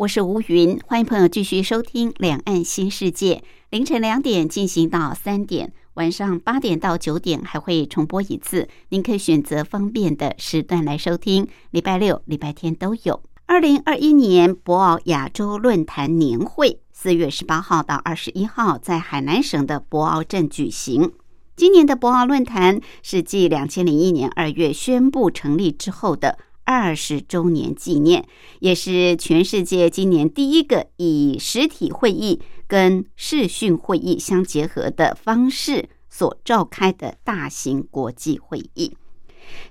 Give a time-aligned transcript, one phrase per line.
[0.00, 3.34] 我是吴云，欢迎朋友继续收听《两岸新世界》。
[3.68, 11.46] 凌晨两点进行到三点，晚上八点到九点还会重播一次，您可以选择方便的时段来收听。
[11.72, 13.22] 礼拜六、礼拜天都有。
[13.44, 21.12] 二零二一年博鳌亚洲论坛年会，四月十八号到二十一号在海南省的博鳌镇举行。
[21.54, 26.38] 今年的博鳌论坛是继两千零一年二月宣布成立之后的。
[26.64, 28.24] 二十周年纪念，
[28.60, 38.96] 也是全世界今年第一个以实体会议跟视讯会议相结合的方式所召开的大型国际会议。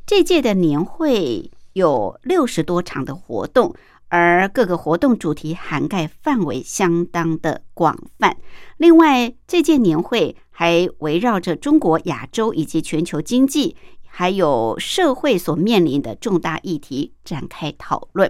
[0.05, 3.73] 这届的年会有六十多场的活动，
[4.09, 8.35] 而各个活动主题涵盖范围相当的广泛。
[8.77, 13.77] 另外，这届年会还围绕着中国、亚洲以及全球经济。
[14.19, 18.29] 还有社会所面临的重大议题展开讨论。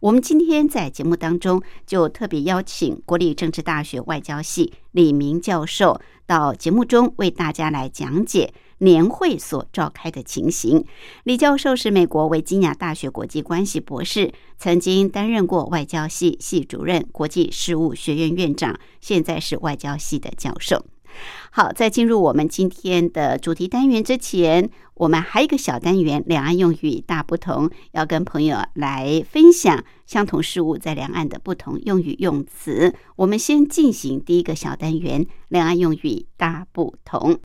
[0.00, 10.84] 我们今天在节目当中就特别邀请国立政治大学外交系李明教授到节目中为大家来讲解年会所召开的情形。
[11.22, 20.84] 李教授是美国维吉尼亚大学国际关系博士，曾经担任过外交系系主任、国际事务学院院长，现在是外交系的教授。
[21.50, 32.94] 好，在进入我们今天的主题单元之前，我们还有一个小单元——两岸用语大不同，要跟朋友来分享相同事物在两岸的不同用语用词。
[33.16, 37.40] 我们先进行第一个小单元：两岸用语大不同。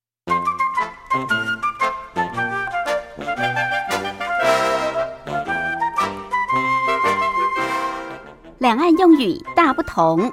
[8.59, 10.31] 两岸用语大不同。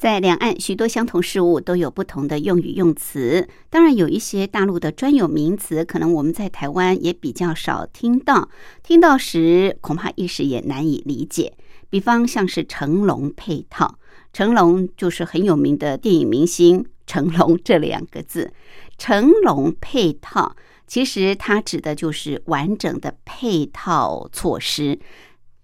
[0.00, 3.46] 在两岸，许多相同事物都有不同的用语用词。
[3.68, 8.48] 当然，有一些大陆的专有名词，可能我们在台湾也比较少听到。
[8.82, 11.52] 听到时，恐怕一时也难以理解。
[11.90, 13.98] 比方像是成龙配套，
[14.32, 18.54] 成龙就是很有名的电影明星成龙这两个字。
[18.96, 20.56] 成龙配套，
[20.86, 24.98] 其实它指的就是完整的配套措施。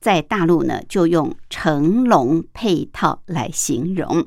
[0.01, 4.27] 在大陆呢，就用成龙配套来形容。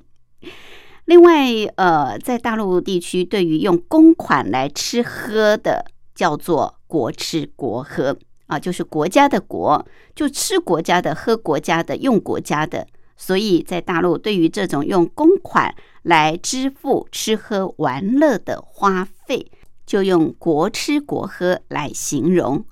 [1.06, 12.86] 另外，呃，在大陆地区，对于用公款来吃喝的，叫做国吃国喝啊，就是国家的国，就吃国家的，喝国家的，用国家的。
[13.18, 19.52] 所以在大陆，对于这种用公款来支付吃喝玩乐的花费，
[19.86, 22.64] 就用国吃国喝来形容。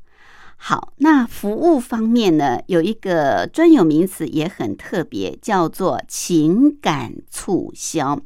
[0.60, 8.20] 好，那服务方面呢，有一个专有名词也很特别，叫做情感促销。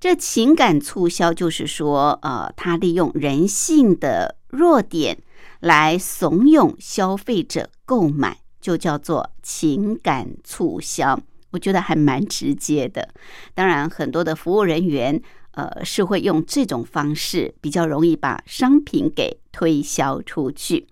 [0.00, 5.18] 这情感促销就是说，呃，他利用人性的弱点
[5.60, 11.20] 来怂恿消费者购买，就叫做情感促销。
[11.50, 13.10] 我觉得还蛮直接的。
[13.54, 20.86] 当然，很多的服务人员，呃，是会用这种方式，比较容易把商品给推销出去。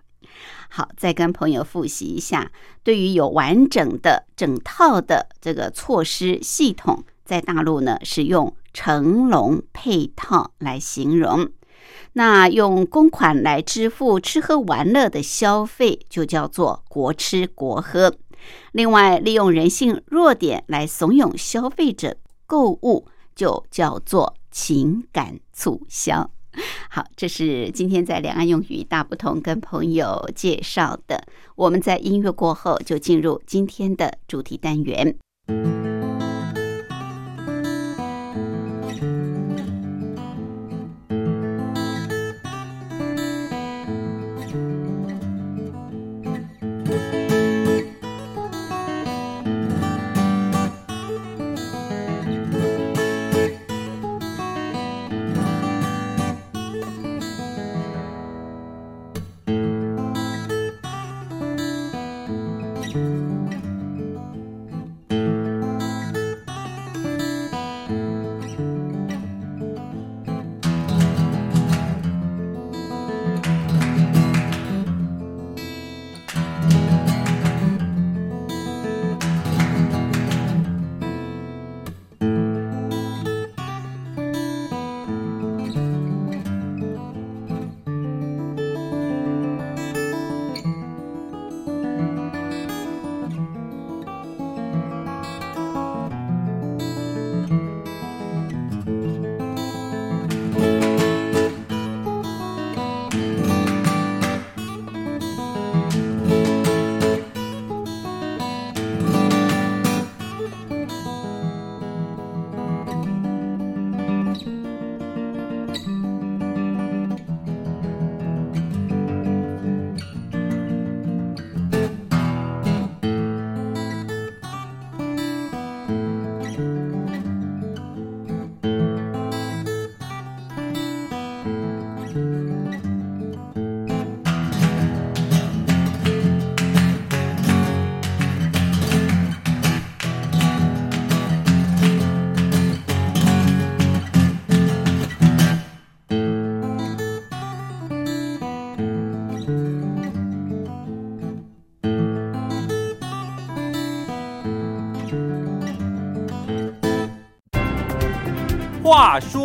[0.69, 2.51] 好，再跟朋友复习一下。
[2.83, 11.49] 对于有完整的整套的这个措施系统，在大陆呢是用成龙配套来形容。
[12.13, 18.15] 那用公款来支付吃喝玩乐的消费，就叫做国吃国喝。
[18.71, 26.29] 另外，利用人性弱点来怂恿消费者购物，就叫做情感促销。
[26.89, 31.23] 好，这是今天在两岸用语大不同跟朋友介绍的。
[31.55, 35.15] 我们在音乐过后就进入今天的主题单元。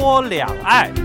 [0.05, 1.04] 多两爱。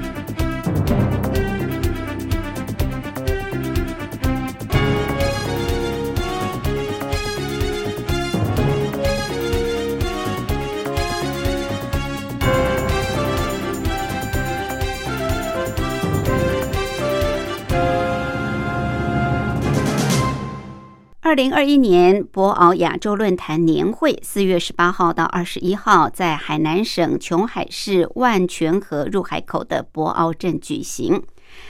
[21.39, 31.23] 零二一年博鳌亚洲论坛年会四月十八号到二十一号在海南省琼海市万泉河入海口的博鳌镇举行。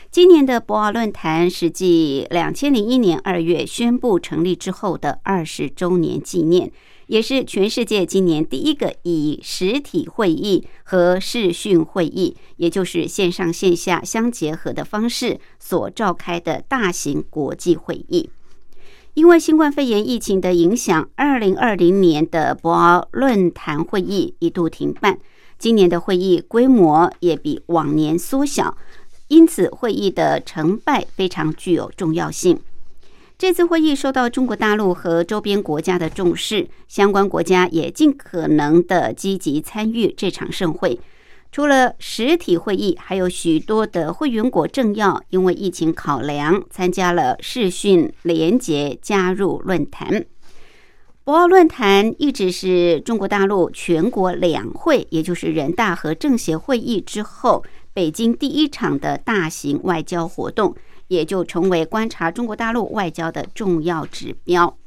[0.10, 6.72] 今年的博鳌论坛是继两千零一年二月宣布成立之后的二十周年纪念，
[7.06, 18.32] 也是全世界今年第一个以实体会议和视讯会议，也就是线上线下相结合的方式所召开的大型国际会议。
[19.20, 25.20] 因为新冠肺炎疫情的影响，二零二零年的博鳌论坛会议一度停办。
[25.58, 28.78] 今年的会议规模也比往年缩小，
[29.28, 32.62] 因此会议的成败非常具有重要性。
[33.38, 40.98] 这次会议受到中国大陆和周边国家的重视，相关国家也尽可能的积极参与这场盛会。
[41.52, 50.26] 除了实体会议，还有许多的会员国政要因为疫情考量，参加了视讯连结加入论坛。
[51.24, 57.64] 博鳌论坛一直是中国大陆全国两会，也就是人大和政协会议之后，
[57.94, 60.76] 北京第一场的大型外交活动，
[61.08, 64.78] 也就成为观察中国大陆外交的重要指标。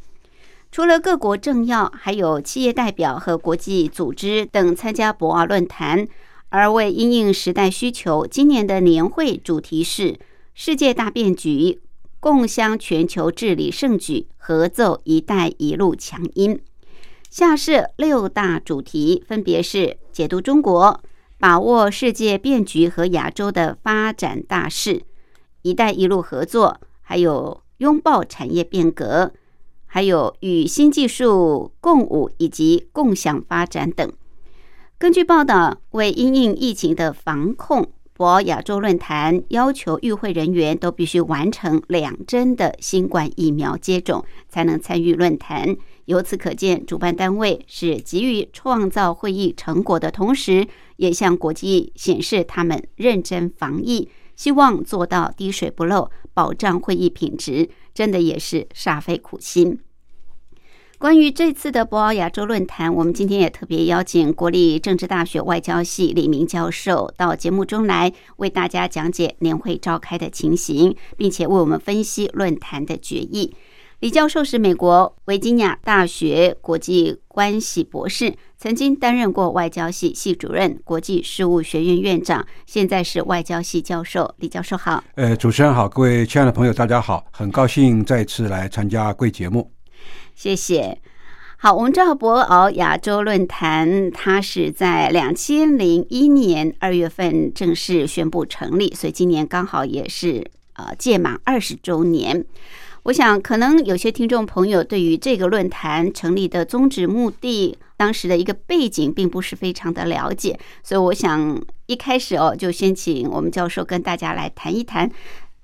[0.70, 6.06] 除了各国政要，还有企业代表和国际组织等参加博鳌论坛。
[6.52, 10.18] 而为因应时代需求，今年的年会主题是
[10.52, 11.80] “世界大变局，
[12.20, 16.60] 共襄全球治理盛举，合奏‘一带一路’强音”。
[17.30, 21.00] 下设六大主题，分别是解读中国、
[21.38, 25.04] 把握世界变局和亚洲的发展大势、
[25.62, 29.32] “一带一路”合作，还有拥抱产业变革，
[29.86, 34.12] 还有与新技术共舞以及共享发展等。
[35.02, 45.76] 根据报道，为因应疫情的防控，博鳌亚洲论坛要求与会人员都必须完成两针的新冠疫苗接种，才能参与论坛。
[46.04, 50.68] 由此可见，主办单位是急于创造会议成果的同时，
[50.98, 59.80] 也向国际显示他们认真防疫，希望做到滴水不漏，保障会议品质，真的也是煞费苦心。
[61.02, 73.52] 关于这次的博鳌亚洲论坛，我们今天也特别邀请国立政治大学外交系李明教授到节目中来，为大家讲解年会召开的情形，并且为我们分析论坛的决议。
[73.98, 84.32] 李教授是美国维吉尼亚大学国际关系博士，曾经担任过外交系系主任、国际事务学院院长，现在是外交系教授。
[84.38, 85.02] 李教授好。
[85.16, 89.71] 呃，主持人好，各位亲爱的朋友，大家好，很高兴再次来参加贵节目。
[90.34, 90.98] 谢谢。
[91.58, 102.44] 好，我们知道博鳌亚洲论坛，它是在两千零一年二月份正式宣布成立，所以今年刚好也是呃届满二十周年。
[103.04, 115.10] 我想，可能有些听众朋友对于这个论坛成立的宗旨、目的、当时的一个背景，并不是非常的了解，所以我想一开始哦，就先请我们教授跟大家来谈一谈。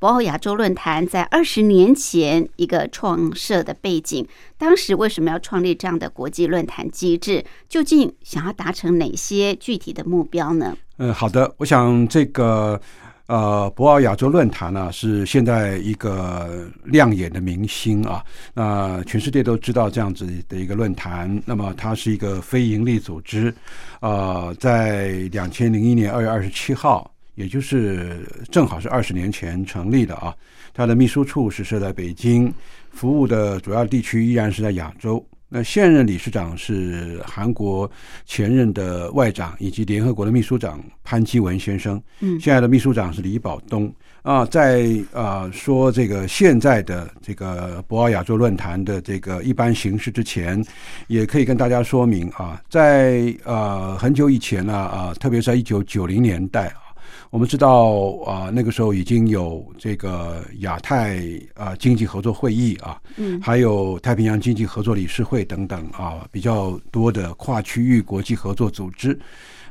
[0.00, 4.24] 博鳌亚洲论坛在二十年前一个创设的背景，
[4.56, 7.44] 当时为什么要创立这样的国际论坛机制？
[7.68, 10.76] 究竟想要达成哪些具体的目标呢？
[10.98, 12.80] 嗯，好的，我想这个
[13.26, 18.24] 呃，博鳌亚洲论坛呢是现在一个亮眼的明星啊，
[18.54, 21.42] 那全世界都知道这样子的一个论坛。
[21.44, 23.52] 那么它是一个非营利组织，
[24.00, 27.10] 呃，在两千零一年二月二十七号。
[27.38, 30.34] 也就是正好是二十年前成立的啊，
[30.74, 32.52] 它的秘书处是设在北京，
[32.90, 35.24] 服务的主要地区依然是在亚洲。
[35.48, 37.88] 那现任理事长是韩国
[38.26, 43.90] 前任的外长以及联合国的秘书长潘基文先生，嗯，现在的秘书长是李宝东
[44.22, 44.44] 啊。
[44.44, 50.62] 在啊说这个现在的这个博鳌亚洲论坛的这个一般形式之前，
[51.06, 56.87] 也可以跟大家说明啊，在呃很久以前呢啊，特别是在一九九零年代啊。
[57.30, 61.20] 我们知道啊，那个时候已经有这个亚太
[61.54, 69.18] 啊经济合作会议啊，嗯，还有太平洋经济合作理事会等等啊，比较多的跨区域国际合作组织。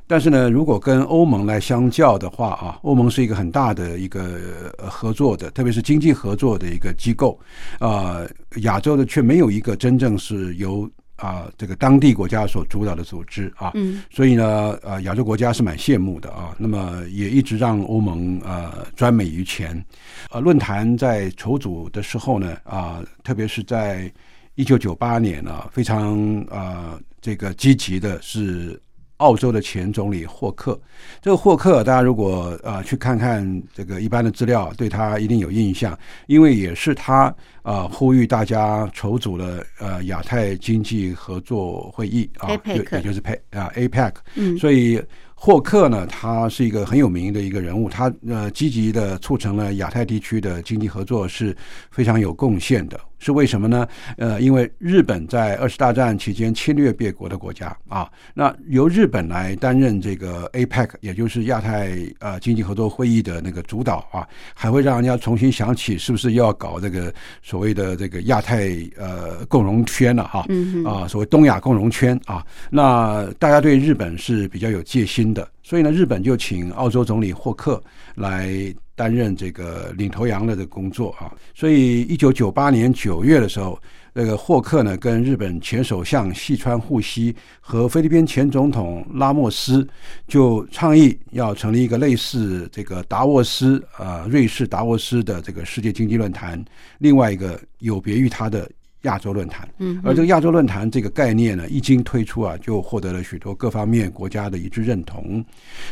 [0.10, 7.38] 但是呢，如果跟欧盟来相较的话啊，欧盟是一个很大的一个合作的，特别是经济合作的一个机构
[7.80, 8.22] 啊，
[8.62, 16.56] 亚洲的却没有一个真正是由啊这个当地国家所主导的组织啊，嗯所以呢，呃，亚洲国家是蛮羡慕的啊。
[16.58, 19.84] 那么也一直让欧盟呃专美于前。
[20.32, 24.12] 呃，论坛在筹组的时候呢，啊、特别是在
[24.56, 26.18] 一九九八年呢、非常
[26.50, 28.80] 呃这个积极的是
[29.18, 30.80] 澳洲的前总理霍克。
[31.22, 35.98] 这个霍克，大家如果呃去看看这个一般的资料，对他一定有印象，
[36.28, 37.34] 因为也是他
[37.64, 45.02] 呃呼吁大家筹组了呃亚太经济合作会议啊也就是 P 啊 APEC，嗯所以
[45.40, 51.56] 霍克呢，他是一个很有名的一个人物，他呃积极的促成了亚太地区的经济合作是
[51.92, 53.00] 非常有贡献的。
[53.20, 53.88] 是为什么呢？
[54.18, 70.46] 呃，因为日本在二次大战期间侵略别国的国家啊，那由日本来担任这个 APEC，也就是亚太呃经济合作会议的那个主导啊，还会让人家重新想起是不是要搞这个所谓的这个亚太呃共荣圈了哈、
[70.86, 77.84] 啊，所谓东亚共荣圈啊，那大家对日本是比较有戒心的，所以呢，日本就请澳洲总理霍克
[78.16, 81.30] 来担任这个领头羊的这个工作啊。
[81.54, 83.78] 所以，一九九八年九月的时候，
[84.14, 89.86] 那个霍克呢跟日本前首相细川护熙和菲律宾前总统拉莫斯
[90.26, 96.64] 就倡议要成立一个类似这个达沃斯呃瑞士达沃斯的这个世界经济论坛，
[97.00, 98.72] 另外一个有别于他的
[99.04, 99.68] 亚洲论坛。
[99.80, 105.44] 嗯而这个亚洲论坛这个概念呢，一经推出啊，就获得了许多各方面国家的一致认同。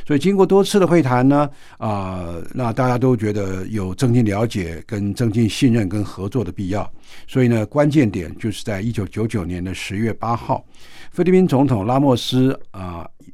[0.06, 6.90] 所以经过多次的会谈呢，啊、那大家都觉得有增进了解、跟增进信任跟合作的必要。
[7.28, 10.66] 所以呢，关键点就是在一九九九年的十月八号，
[11.12, 12.85] 菲律宾总统拉莫斯啊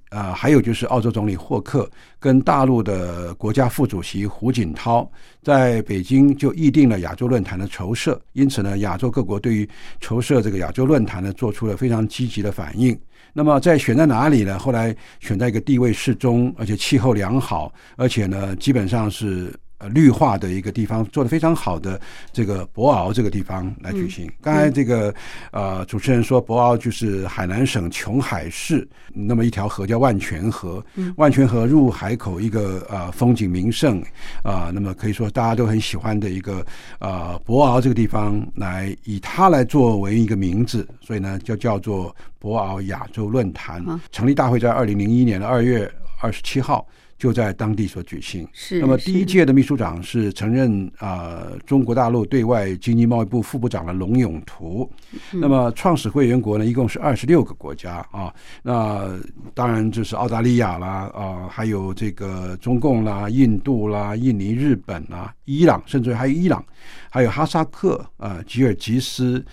[0.09, 5.09] 呃、还有就是澳洲总理霍克跟大陆的国家副主席胡锦涛
[5.41, 9.67] 在北京就议定了亚洲论坛的筹设，因此呢，亚洲各国对于
[9.99, 12.97] 筹设这个亚洲论坛呢，做出了非常积极的反应。
[13.33, 14.59] 那么在选在哪里呢？
[14.59, 21.99] 后来选在一个地位适中，而且气候良好，而且呢，基本上是呃绿化的一个地方，做的非常好的
[22.31, 24.31] 这个博鳌这个地方来举行。
[24.41, 25.13] 刚才这个
[25.51, 30.83] 呃主持人说博鳌就是海南省琼海市那么一条河叫万泉河，
[31.17, 34.01] 万泉河入海口一个呃风景名胜
[34.43, 36.65] 啊、那么可以说大家都很喜欢的一个
[36.99, 43.83] 呃博鳌这个地方来以它来作为一个名字，所以呢就叫做博鳌亚洲论坛。
[44.11, 46.85] 成立大会在二零零一年的二月二十七号
[47.21, 48.47] 就在当地所举行。
[48.51, 48.79] 是。
[48.79, 54.89] 那么第一是届的秘书长是曾任啊、呃中国大陆对外经济贸易部副部长的龙永图。
[55.31, 58.33] 那么创始会员国呢，一共是二十六个国家啊。
[58.63, 59.19] 那
[59.53, 66.65] 当然就是澳大利亚啦啊，还有这个中共啦、印度啦、印尼、日本啦、伊朗，甚至还有伊朗，
[67.11, 69.45] 还有哈萨克啊、吉尔吉斯、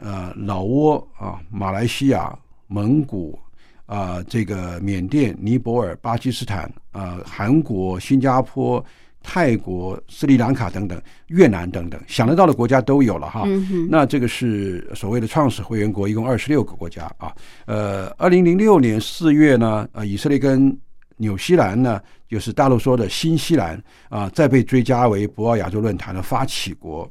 [0.00, 2.32] 呃老挝啊、马来西亚、
[2.68, 3.36] 蒙古。
[3.86, 8.84] 啊、这个缅甸、尼泊尔、巴基斯坦、啊、韩国、新加坡、
[9.22, 13.42] 泰国、斯里兰卡等等，越南等等，想得到的国家都有了哈。
[13.46, 17.32] 嗯那这个是所谓的创始会员国，一共二十六个国家啊。
[17.64, 20.76] 呃，二零零六年四月呢，呃，以色列跟
[21.16, 27.10] 纽西兰呢，就是大陆说的新西兰啊，再被追加为博鳌亚洲论坛的发起国。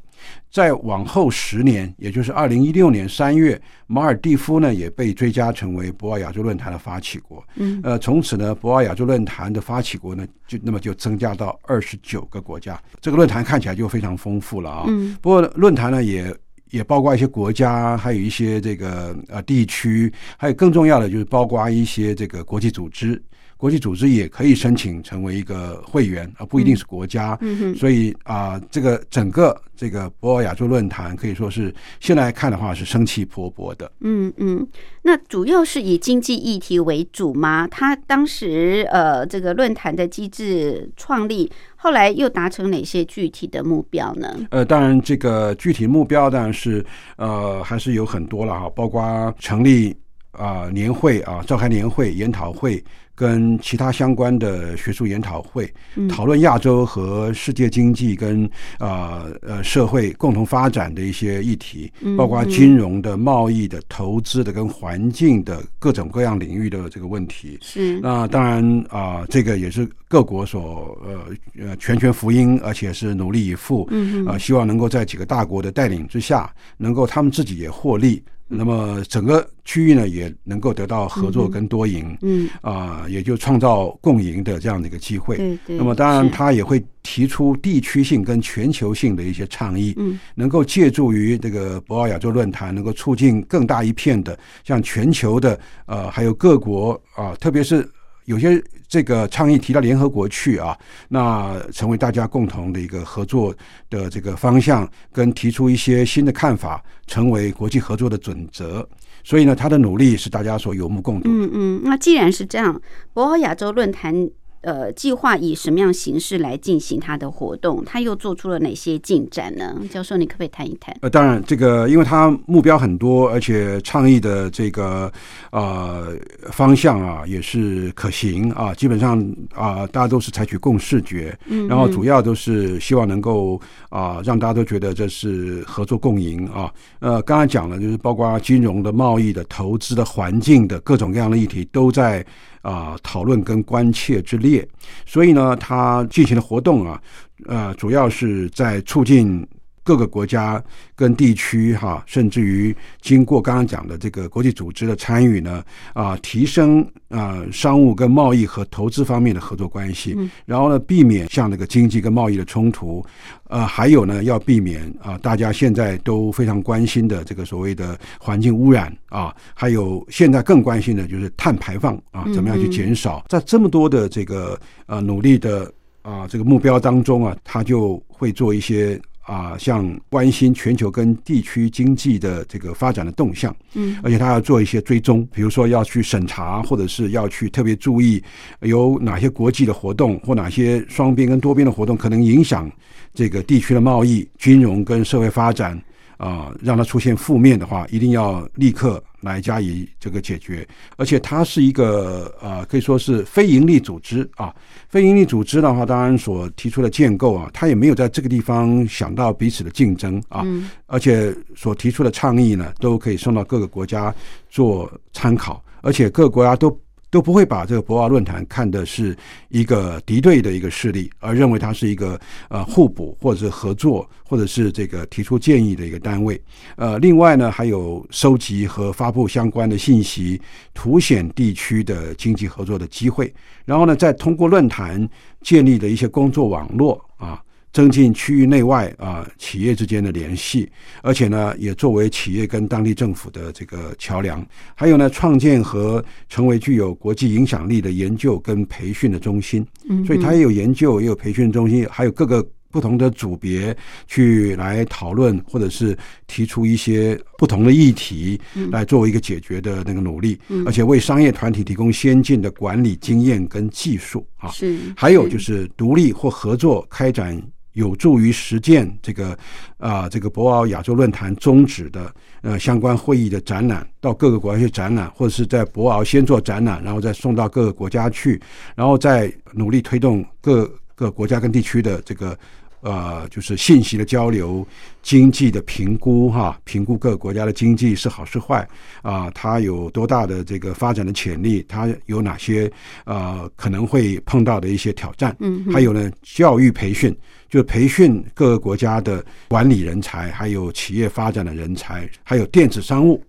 [0.49, 7.43] 再往后十年，也就是二零一六年三月，马尔蒂夫呢也被追加成为博鳌亚洲论坛的发起国。
[7.55, 12.81] 嗯，呃，从此呢，博鳌亚洲论坛的发起国呢，就那么就增加到二十九个国家。
[13.01, 14.85] 这个论坛看起来就非常丰富了啊。
[14.87, 16.35] 嗯，不过论坛呢也。
[16.71, 23.21] 也包括一些国家，还有一些这个呃地区，还有更重要的就是包括一些这个国际组织。
[23.57, 27.37] 国际组织也可以申请成为一个会员，而不一定是国家。
[27.41, 33.89] 嗯哼，所以啊、这个整个这个博鳌亚洲论坛可以说是现在看的话是生气勃勃的。
[34.01, 34.67] 嗯嗯，
[35.03, 37.67] 那主要是以经济议题为主吗？
[37.67, 44.35] 他当时呃，这个论坛的机制创立，后来又达成哪些具体的目标呢？
[44.51, 46.85] 呃，当然这个具体目标当然是
[47.15, 49.95] 呃还是有很多了哈，包括成立
[50.31, 52.83] 啊、年会啊，召开年会、研讨会。
[53.15, 56.07] 跟其他相关的学术研讨会，嗯。
[56.07, 67.57] 讨论亚洲和世界经济跟啊呃社会共同发展的一些议题，嗯包括金融的、贸易的、投资的跟环境的各种各样领域的这个问题。
[67.61, 67.99] 是。
[68.01, 85.35] 那当然啊、这个也是各国所呃呃全权福音，而且是努力以赴，嗯啊、希望能够在几个大国的带领之下，能够他们自己也获利，那么整个区域呢也能够得到合作跟多赢，嗯，啊、也就创造共赢的这样的一个机会。
[85.37, 85.77] 对对。
[85.77, 97.87] 那么当然，他也会提出地区性跟全球性的一些倡议，嗯，能够借助于这个博鳌亚洲论坛，能够促进更大一片的像全球的呃，还有各国啊、特别是
[98.25, 100.77] 有些这个倡议提到联合国去啊，
[101.09, 103.53] 那成为大家共同的一个合作
[103.89, 108.87] 的这个方向，跟提出一些新的看法，成为国际合作的准则。
[109.23, 111.27] 所以呢，他的努力是大家所有目共睹。
[111.27, 112.79] 嗯嗯，那既然是这样，
[113.11, 114.29] 博鳌亚洲论坛
[114.65, 117.83] 呃计划以什么样形式来进行它的活动？
[117.85, 119.75] 它又做出了哪些进展呢？
[119.89, 120.93] 教授，你可不可以谈一谈？
[121.01, 125.11] 呃，当然，这个因为它目标很多，而且倡议的这个
[125.51, 126.13] 呃
[126.51, 129.17] 方向啊也是可行啊，基本上
[129.53, 136.73] 啊、大家都是采取共视觉，嗯然后主要都是希望能够啊、让大家都觉得这是合作共赢啊。
[136.99, 142.25] 呃，刚才讲了，就是包括金融的、贸易的、投资的、环境的各种各样的议题都在
[142.65, 144.67] 啊、讨论跟关切之列，
[145.05, 146.99] 所以呢，他进行的活动啊，
[147.45, 149.45] 呃，主要是在促进
[149.85, 150.61] 各个国家
[150.95, 163.05] 跟地区哈，甚至于经过刚刚讲的这个国际组织的参与呢，啊，提升啊商务跟贸易和投资方面的合作关系，然后呢，避免像那个经济跟贸易的冲突，
[163.43, 175.71] 呃，还有呢，要避免啊大家现在都非常关心的这个所谓的环境污染啊，还有现在更关心的就是碳排放啊，怎么样去减少，在这么多的这个呃努力的
[176.01, 178.99] 啊这个目标当中啊，他就会做一些。
[179.25, 188.23] 啊，像关心全球跟地区经济的这个发展的动向，嗯，而且他要做一些追踪，比如说要去审查，或者是要去特别注意
[188.59, 192.71] 有哪些国际的活动或哪些双边跟多边的活动可能影响
[193.15, 195.81] 这个地区的贸易、金融跟社会发展
[196.17, 200.67] 啊、让它出现负面的话，一定要立刻来加以这个解决。
[200.97, 204.53] 而且它是一个呃，可以说是非营利组织啊。
[204.87, 210.45] 非营利组织的话，当然所提出的建构啊，它也没有在这个地方想到彼此的竞争啊，
[210.87, 214.13] 而且所提出的倡议呢，都可以送到各个国家
[214.49, 216.79] 做参考，而且各个国家都。
[217.09, 219.15] 都不会把这个博鳌论坛看的是
[219.49, 226.41] 一个敌对的一个势力，而认为它是一个呃互补或者是合作，或者是这个提出建议的一个单位。
[226.75, 230.41] 呃，另外呢，还有收集和发布相关的信息，
[230.73, 233.33] 凸显地区的经济合作的机会。
[233.63, 235.07] 然后呢，再通过论坛
[235.41, 237.41] 建立的一些工作网络啊。
[237.75, 244.47] 增进区域内外啊企业之间的联系，而且呢，也作为企业跟当地政府的这个桥梁。
[244.73, 249.67] 还有呢，创建和成为具有国际影响力的研究跟培训的中心。
[249.89, 253.75] 嗯，所以它也有研究，也有培训中心，还有各个不同的组别
[254.07, 258.39] 去来讨论，或者是提出一些不同的议题，
[258.71, 264.49] 来作为一个解决的那个努力，而且为商业团体提供先进的管理经验跟技术啊。
[264.51, 267.37] 是，还有就是独立或合作开展
[267.75, 269.37] 有助于实践这个
[269.77, 278.41] 啊、这个博鳌亚洲论坛宗旨的呃相关会议的展览，到各个国家去展览，或者是在博鳌先做展览，然后再送到各个国家去，
[278.75, 282.37] 然后再努力推动各个国家跟地区的这个。
[282.85, 284.65] 呃，就是信息的交流、
[285.01, 288.67] 经济的评估，哈，评估各个国家的经济是好是坏
[289.01, 292.71] 啊、它有多大的这个发展的潜力，它有哪些
[293.05, 297.15] 呃可能会碰到的一些挑战，嗯，还有呢，教育培训，
[297.49, 303.19] 就培训各个国家的管理人才，还有企业发展的人才，还有电子商务，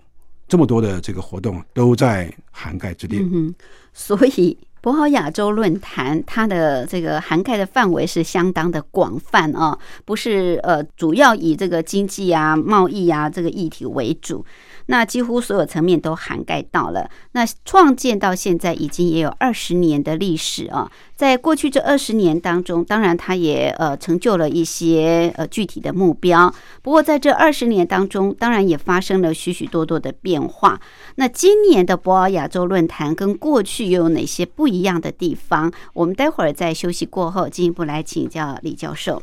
[0.46, 3.20] 这么多的这个活动都在涵盖之列。
[3.20, 3.54] 嗯哼，
[3.94, 4.54] 所以
[4.86, 14.46] 博鳌亚洲论坛它的这个涵盖的范围是相当的广泛啊，不是呃主要以这个经济啊、贸易啊这个议题为主，
[14.86, 17.08] 那几乎所有层面都涵盖到了。
[17.32, 30.80] 那创建到现在已经也有二十年的历史啊，在过去这二十年当中，当然它也呃成就了一些呃具体的目标，不过在这二十年当中，当然也发生了许许多多的变化。
[31.16, 35.72] 那今年的博鳌亚洲论坛跟过去又有哪些不一样的地方？
[35.94, 39.22] 我们待会儿在休息过后进一步来请教李教授。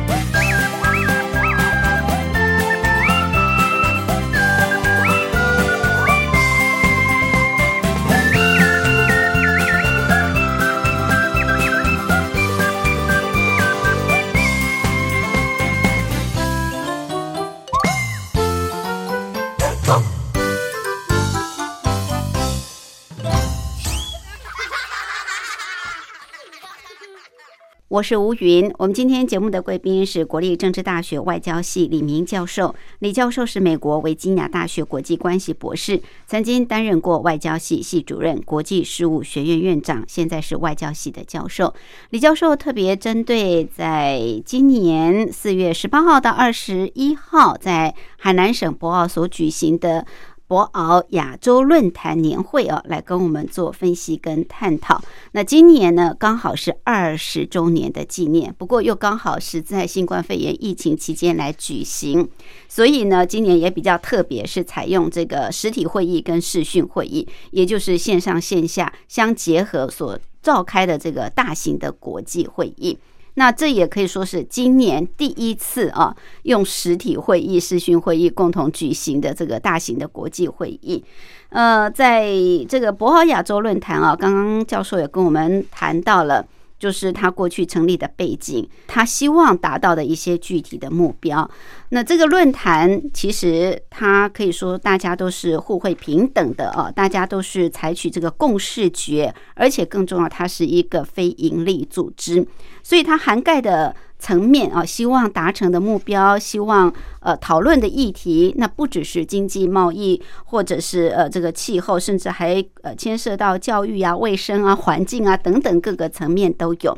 [27.91, 28.73] 我是吴云。
[28.77, 32.73] 我们今天节目的贵宾是国立政治大学外交系李明教授。
[32.99, 41.73] 李教授是美国维吉尼亚大学国际关系博士，曾经担任过外交系系主任、国际事务学院院长，现在是外交系的教授。
[42.11, 50.05] 李教授特别针对在今年四月十八号到二十一号在海南省博鳌所举行的。
[50.51, 55.01] 博鳌亚洲论坛年会哦，来跟我们做分析跟探讨。
[55.31, 62.27] 那今年呢，刚好是二十周年的纪念，不过又刚好是在新冠肺炎疫情期间来举行，
[62.67, 72.97] 所以呢，今年也比较特别，是采用这个实体会议跟视讯会议，也就是线上线下相结合所召开的这个大型的国际会议。
[73.35, 81.03] 那这也可以说是今年第一次啊，用实体会议、视讯会议共同举行的这个大型的国际会议。
[81.49, 82.29] 呃，在
[82.69, 86.45] 这个博鳌亚洲论坛啊，刚刚教授也跟我们谈到了。
[86.81, 91.47] 就是他过去成立的背景，他希望达到的一些具体的目标。
[91.89, 102.43] 那这个论坛其实它可以说大家都是互惠平等的啊，大家都是采取这个共视觉，而且更重要，它是一个非盈利组织，
[102.81, 103.95] 所以它涵盖的。
[104.21, 116.95] 层面啊，希望达成的目标，希望呃讨论的议题，那不只是经济贸易，或者是呃这个气候，甚至还呃牵涉到教育啊、卫生啊、环境啊等等各个层面都有。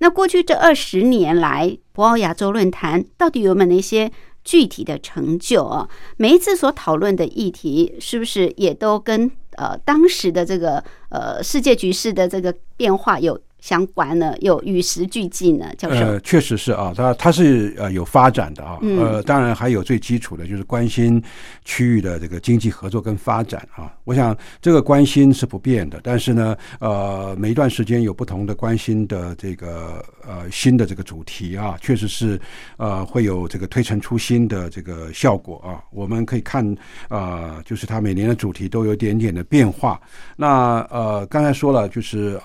[0.00, 4.12] 那过去这二十年来，博鳌亚洲论坛到底有没有那些
[4.44, 5.88] 具体的成就啊？
[6.18, 13.40] 每一次所讨论的议题，是不是也都跟呃当时的这个呃世界局势的这个变化有？
[13.60, 15.96] 相关呢，有与时俱进呢，教授。
[15.96, 21.22] 呃，确实是啊，它它是呃有发展的啊，呃，当然还有最基础的就是关心
[21.64, 23.92] 区域的这个经济合作跟发展啊。
[24.04, 32.40] 我想这个关心是不变的，但是呢，呃，每一段时间有不同的关心的这个呃新的这个主题啊，确实是
[32.76, 35.82] 呃会有这个推陈出新的这个效果啊。
[35.90, 36.64] 我们可以看
[37.08, 40.00] 啊，就是它每年的主题都有点点的变化。
[40.36, 42.40] 那呃，刚才说了就是。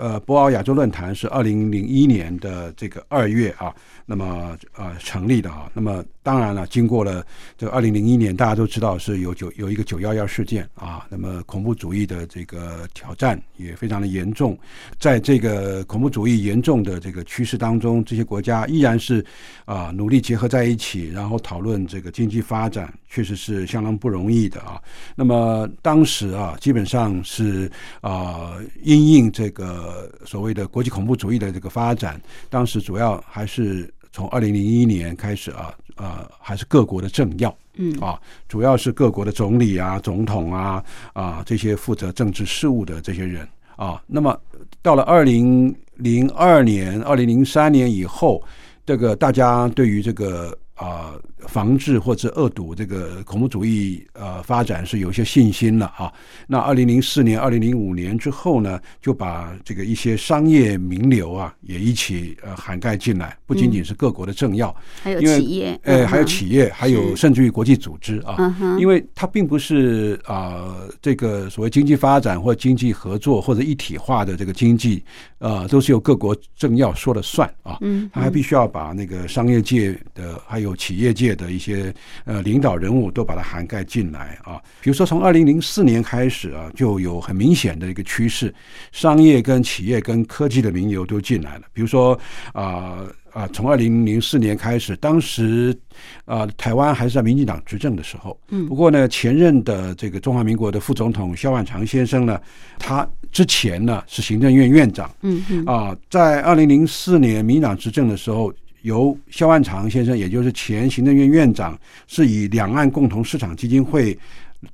[0.00, 3.74] 呃，博鳌亚洲论坛是二零零一年的这个二月啊，
[4.06, 6.02] 那么呃成立的啊，那么。
[6.22, 7.24] 当然了，经过了
[7.56, 14.56] 这二零零一年，大家都知道是有九有一个九幺幺事件啊，那么恐怖主义的这个挑战也非常的严重。
[14.98, 19.24] 在这个恐怖主义严重的这个趋势当中，这些国家依然是
[19.64, 24.80] 啊努力结合在一起，然后讨论这个经济发展，确实是相当不容易的啊。
[25.14, 27.70] 那么当时啊，基本上是
[28.00, 32.18] 啊因应这个所谓的国际恐怖主义的这个发展，
[32.48, 35.74] 当时主要还是从二零零一年开始啊。
[35.96, 38.18] 呃，还是各国的政要，嗯啊，
[38.48, 43.46] 主要是各国的总理啊、总统啊啊这些负责政治事务的这些人
[43.76, 44.02] 啊。
[44.06, 44.34] 那么
[44.80, 48.42] 到了二零零二年、二零零三年以后，
[48.86, 50.56] 这个大家对于这个。
[50.80, 51.12] 啊，
[51.46, 56.12] 防治或者恶堵这个恐怖主义呃发展是有些信心了啊。
[56.46, 75.02] 那二零零四年、二零零五年之后呢，就把这个一些商业名流啊也一起呃涵盖进来，不仅仅是各国的政要，还有企业，哎，还有企业，还有甚至于国际组织啊，因为它并不是啊这个所谓经济发展或经济合作或者一体化的这个经济
[75.38, 77.78] 啊，都是由各国政要说了算啊。
[77.80, 81.92] 嗯，他还必须要把那个商业界的还有企业界的一些
[82.24, 88.54] 呃领导人物都把它涵盖进来啊，比如说从二零零四年开始啊，就有很明显的一个趋势，
[88.92, 91.62] 商业跟企业跟科技的名流都进来了。
[91.72, 92.18] 比如说
[92.52, 92.98] 啊
[93.32, 95.76] 啊，从二零零四年开始，当时
[96.24, 102.40] 啊台湾还是在民进党执政的时候，嗯，不过呢前任的这个中华民国的副总统萧万长先生呢，
[102.78, 108.52] 他之前呢是行政院院长，嗯嗯啊，在二零零四年民进党执政的时候。
[108.82, 114.18] 由肖万长先生，也就是前行政院院长，是以两岸共同市场基金会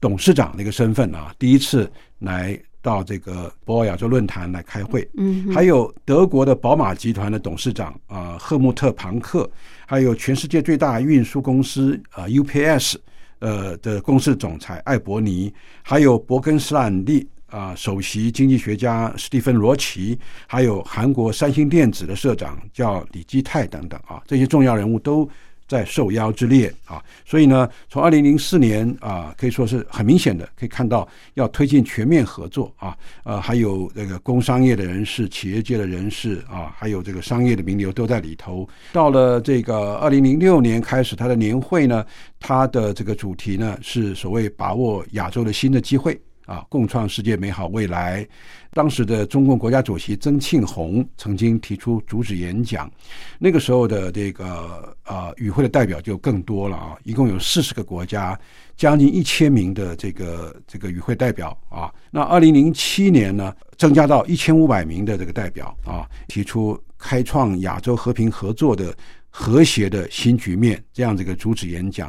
[0.01, 1.91] 董事长的一个身份啊，第一次
[2.21, 2.59] 来。
[2.83, 5.09] 到这个博鳌亚洲论坛来开会。
[5.17, 9.51] 嗯，还有德国的宝马集团的董事长啊赫穆特庞克，
[9.85, 12.95] 还有全世界最大运输公司啊 UPS
[13.41, 17.27] 呃的公司总裁艾伯尼，还有伯根斯坦利。
[17.49, 25.29] 啊，首席经济学家史蒂芬罗奇，还有韩国三星电子的社长叫李基泰等等啊，这些重要人物都
[25.69, 27.03] 在受邀之列啊。
[27.25, 38.69] 所以呢，从二零零四年啊，可以说是很明显的，可以看到要推进全面合作啊，呃，还有这个工商业的人士、企业界的人士啊，还有这个商业的名流都在里头。
[38.93, 42.05] 到了这个二零零六年开始，他的年会呢，
[42.41, 46.21] 他的这个主题呢是所谓把握亚洲的新的机会。
[46.47, 48.27] 啊，共创世界美好未来。
[48.73, 52.91] 当时的中共国家主席曾庆红曾经提出主旨演讲，
[53.39, 58.39] 那个时候的这个呃与会的代表就更多了啊，一共有四十个国家，
[58.77, 61.93] 将近一千名的这个这个与会代表啊。
[62.11, 68.97] 那二零零七年呢，增加到一千五百名的这个代表啊，提出开创亚洲和平合作的。
[69.39, 72.09] 和谐的新局面，这样的一个主旨演讲，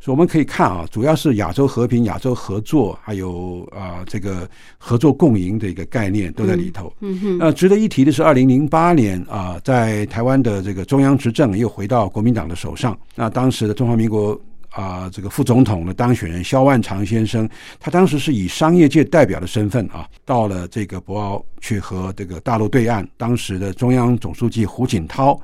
[0.00, 6.92] 所以我们可以看啊，主要是亚洲和平、亚洲合作，还有啊这个合作共赢的一个概念都在里头。
[6.98, 7.38] 嗯哼。
[7.38, 12.98] 呃，值得一提的是，二零零八年啊，在台湾的这个中央执政又回到国民党的手上。
[13.14, 14.36] 那当时的中华民国
[14.70, 25.40] 啊，这个副总统的当选人萧万长先生，他当时是以商业界代表的身份啊，到了这个博鳌去和这个大陆对岸当时的中央总书记胡锦涛。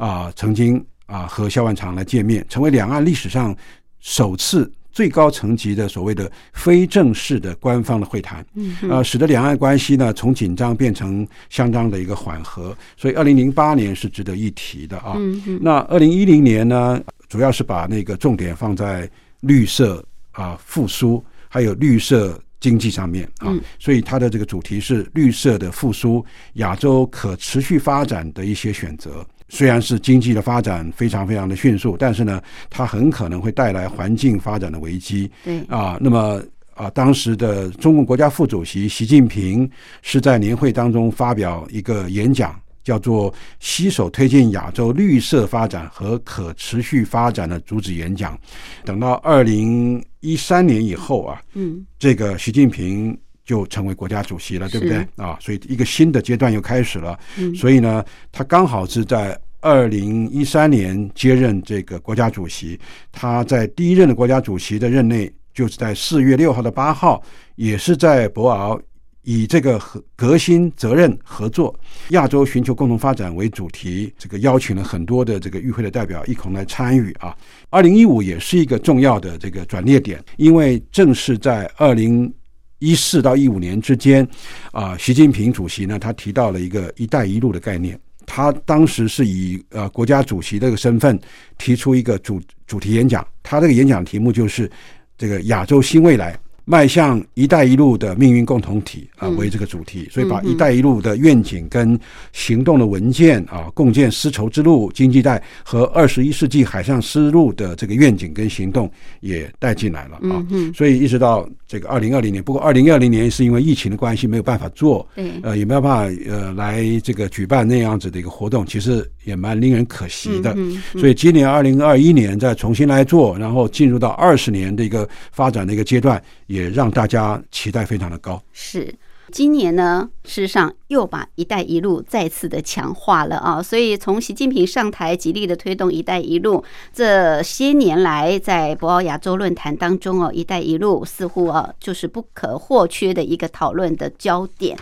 [0.00, 3.54] 啊，曾经啊和萧万长来见面，成为两岸历史上
[4.00, 15.16] 首次最高层级的所谓的非正式的官方的会谈，嗯，呃，使得两岸关系呢从紧张变成相当的一个缓和，所以二零零八年是值得一提的啊。
[15.60, 19.08] 那二零一零年呢，主要是把那个重点放在
[19.40, 29.24] 绿色啊复苏，还有绿色经济上面啊，所以它的这个主题是绿色的复苏，亚洲可持续发展的一些选择。
[29.50, 35.30] 虽然是经济的发展非常非常的迅速，但是呢，它很可能会带来环境发展的危机。
[35.44, 36.40] 对啊，那么
[36.74, 39.68] 啊，当时的中共国家副主席习近平
[40.02, 48.38] 是在年会当中发表一个演讲，叫做“携手推进亚洲绿色发展和可持续发展”的主旨演讲。
[48.84, 53.18] 等到二零一三年以后啊，嗯，这个习近平。
[53.50, 55.36] 就成为国家主席了，对不对啊？
[55.40, 57.18] 所以一个新的阶段又开始了。
[57.56, 62.78] 所以呢，他刚好是在二零一三年接任这个国家主席。
[63.10, 67.20] 他在第一任的国家主席的任内，就是在四月六号的八号，
[67.56, 68.80] 也是在博鳌
[69.22, 71.74] 以这个核革新、责任、合作、
[72.10, 77.36] 亚洲寻求共同发展为主题，这个邀请了很多的这个与会的代表一同来参与啊。
[77.68, 82.32] 二零一五也是一个重要的这个转捩点，因为正是在二零。
[82.80, 84.26] 一四到一五年之间，
[84.72, 87.98] 啊，习近平主席呢，他提到了一个“一带一路”的概念。
[88.26, 91.18] 他当时是以呃国家主席这个身份
[91.58, 94.70] 提出一个主主题演讲，他这个演讲题目就是
[95.18, 96.38] 这个亚洲新未来。
[96.70, 101.98] 迈向“一带一路”的命运共同体啊，为这个主题，所以把“一带一路”的愿景跟
[102.32, 110.46] 行动的文件啊，共建丝绸之路经济带和二十一世纪海上丝路的这个愿景跟行动也带进来了啊。
[110.72, 115.04] 所以一直到这个二零二零年，不过二零二零年是因为疫情的关系没有办法做，
[115.42, 120.56] 呃，也没有办法呃来这个举办那样子的一个活动，其实也蛮令人可惜的。
[120.92, 126.59] 所以今年二零二一年再重新来做，然后进入到二十年的一个发展的一个阶段也。
[126.60, 128.42] 也让大家期待非常的高。
[128.52, 128.94] 是，
[129.32, 133.62] 今年呢，事实上又把“一带一路”再次的强化了啊！
[133.62, 144.76] 所以从习近平上台，极力的推动“一带一路”，这些年来在博鳌亚洲论坛当中哦，“一带一路”似乎啊就是不可或缺的一个讨论的焦点。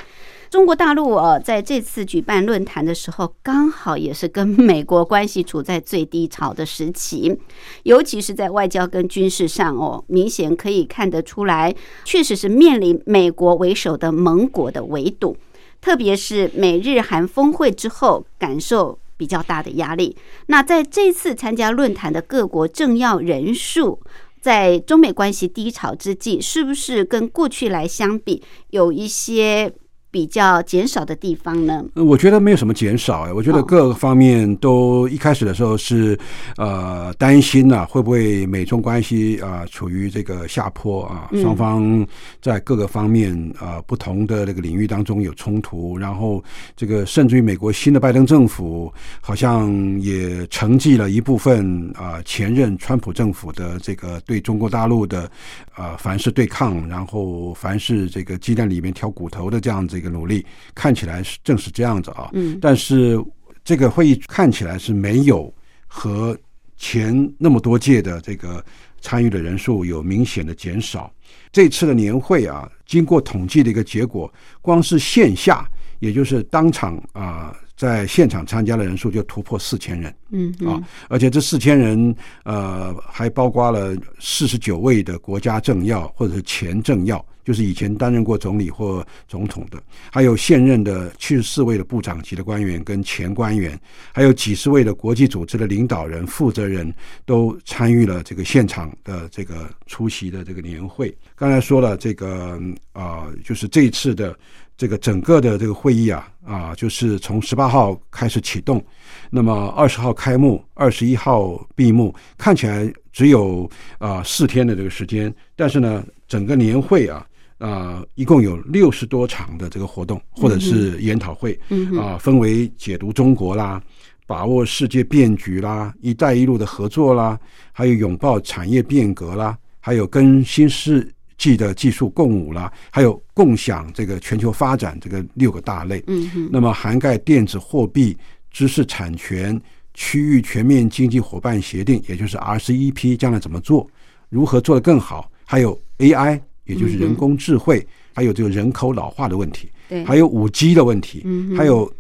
[0.50, 7.38] 中国大陆呃，在这次举办论坛的时候，刚好也是跟美国关系处在最低潮的时期，
[7.82, 15.37] 尤其是在外交跟军事上哦，明显可以看得出来，确实是面临美国为首的盟国的围堵，
[15.82, 20.16] 特别是美日韩峰会之后，感受比较大的压力。
[20.46, 24.00] 那在这次参加论坛的各国政要人数，
[24.40, 29.70] 在中美关系低潮之际，是不是跟过去来相比，有一些？
[30.11, 31.85] 比较减少的地方呢？
[31.94, 36.18] 我觉得没有什么减少哎，我觉得各个方面都一开始的时候是
[36.57, 42.07] 呃担心呐，会不会美中关系啊处于这个下坡啊，双方
[42.40, 46.42] 在各个方面啊不同的那个领域当中有冲突，然后
[46.75, 48.90] 这个甚至于美国新的拜登政府
[49.21, 55.31] 好像也承继了一部分啊前任川普政府的这个对中国大陆的
[55.75, 59.97] 啊凡是对抗，然后凡是这个鸡蛋里面挑骨头的这样子。
[59.98, 63.22] 一个努力看起来是正是这样子啊，嗯，但是
[63.64, 65.52] 这个会议看起来是没有
[65.87, 66.38] 和
[66.76, 68.64] 前那么多届的这个
[69.00, 71.12] 参与的人数有明显的减少。
[71.52, 74.32] 这次的年会啊，经过统计的一个结果，
[74.62, 77.54] 光是线下，也就是当场啊。
[77.79, 82.12] 在现场参加的人数就突破四千人，嗯啊，而且这四千人
[82.43, 93.79] 呃还包括了四十九位的国家政要或者是前政要，就是以前担任过总理或总统的，还有现任的七十四位的部长级的官员跟前官员，
[94.12, 96.93] 还有几十位的国际组织的领导人、负责人
[97.25, 101.17] 都参与了这个现场的这个出席的这个年会。
[101.37, 102.61] 刚才说了这个
[102.93, 104.37] 啊，就是这一次的。
[104.79, 108.83] 这个整个的这个会议啊啊，就是从十八号开始启动，
[109.29, 117.27] 那么二十号开幕，二十一号闭幕，看起来只有啊四天的这个时间，但是呢，整个年会啊
[117.59, 121.59] 啊一共有六十多场的这个活动或者是研讨会，
[122.01, 123.83] 啊，分为解读中国啦，
[124.29, 127.37] 把握世界变局啦，一带一路的合作啦，
[127.73, 131.12] 还有拥抱产业变革啦，还有跟新世。
[131.38, 138.14] 纪的技术共舞啦，还有共享这个全球发展这个六个大类，嗯那么涵盖电子货币、
[138.51, 139.59] 知识产权、
[139.94, 143.88] 区域全面经济伙伴协定，也就是 RCEP，将来怎么做，
[144.29, 145.31] 如何做得更好？
[145.44, 151.90] 还有 AI，也就是人工智慧，还有这个人口老化的问题，对，还有五 G 的问题，嗯，还有。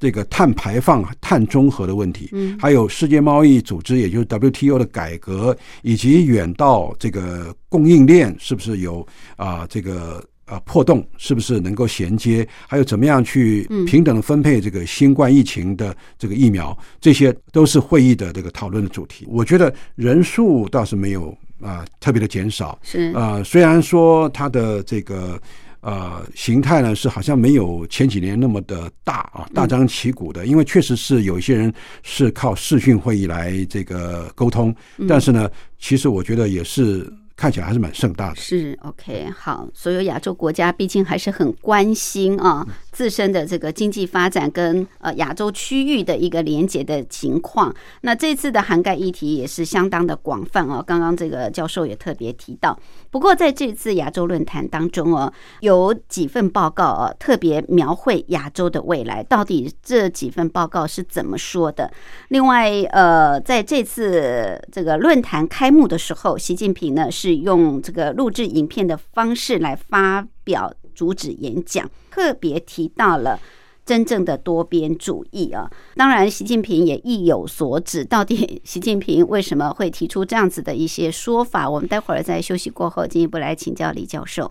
[0.00, 12.48] 这个碳排放、碳中和的问题，嗯，还有世界贸易组织，也就是 WTO 的改革，以及远到这个供应链是不是有啊这个啊破洞，是不是能够衔接？
[12.66, 16.76] 还有怎么样去平等分配这个新冠疫情的这个疫苗？
[16.98, 19.26] 这些都是会议的这个讨论的主题。
[19.28, 25.38] 我觉得人数倒是没有啊特别的减少，是啊，虽然说它的这个。
[25.80, 31.72] 呃，形态呢是好像没有前几年那么的大啊，大张旗鼓的，因为确实是有一些人
[32.02, 34.74] 是靠视讯会议来这个沟通，
[35.08, 37.10] 但是呢，其实我觉得也是。
[37.36, 38.36] 看起来还是蛮盛大的。
[38.36, 47.74] 是 OK，好，所有亚洲国家毕竟还是很关心啊自身的这个经济发展跟呃亚洲区域的一个连接的情况。
[48.02, 50.80] 那这次的涵盖议题也是相当的广泛哦。
[50.86, 52.78] 刚刚这个教授也特别提到，
[53.10, 59.24] 不过在这次亚洲论坛当中哦，有几份报告哦特别描绘亚洲的未来。
[59.24, 61.90] 到底这几份报告是怎么说的？
[62.28, 67.40] 另外，呃，在这次这个论坛开幕的时候，习近平呢是。
[67.40, 73.38] 用这个录制影片的方式来发表主旨演讲，特别提到了
[73.84, 75.70] 真正的多边主义啊。
[75.96, 78.04] 当然，习近平也意有所指。
[78.04, 81.68] 到底 习近平为什么会提出这样子的一些说法？
[81.68, 84.50] 我们待会儿在休息过后进一步来请教李教授。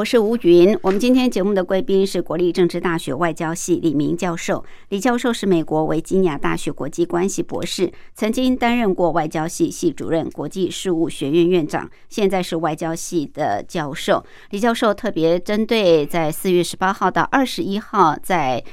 [0.00, 0.78] 我是吴云。
[0.80, 4.64] 我们今天节目的贵宾是国立政治大学外交系李明教授。
[4.88, 14.24] 李教授是美国维吉尼亚大学国际关系博士，曾经担任过外交系系主任、国际事务学院院长，现在是外交系的教授。
[14.48, 18.64] 李教授特别针对在四月十八号到二十一号在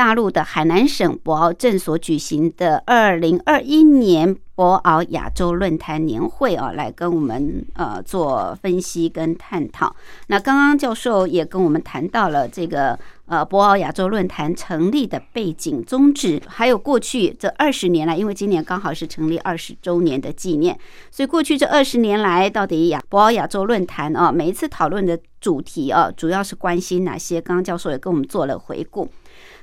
[0.00, 9.94] 大陆的海南省博鳌镇所举行的二零二一年博鳌亚洲论坛年会啊，来跟我们呃做分析跟探讨。
[10.28, 20.78] 那刚刚教授也跟我们谈到了这个呃博鳌亚洲论坛成立的背景宗旨，还有过去这二十年来，因为今年刚好是成立二十周年的纪念，
[21.10, 27.38] 所以过去这二十年来，到底亚博鳌亚洲论坛啊，每一次讨论的主题啊，主要是关心哪些？
[27.38, 29.06] 刚刚教授也跟我们做了回顾。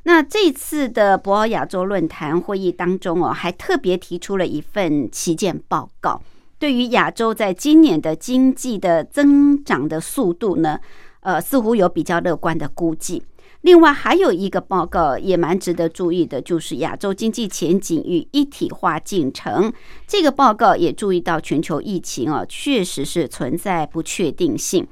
[0.07, 6.21] 那这次的博鳌亚洲论坛会议当中哦，还特别提出了一份旗舰报告，
[6.57, 10.79] 对于亚洲在今年的经济的增长的速度呢，
[11.19, 13.21] 呃，似乎有比较乐观的估计。
[13.63, 19.73] 另外还有一个报告也蛮值得注意的，就是亚洲经济前景与一体化进程。
[20.07, 24.87] 这个报告也注意到全球疫情啊，确实是存在不确定性。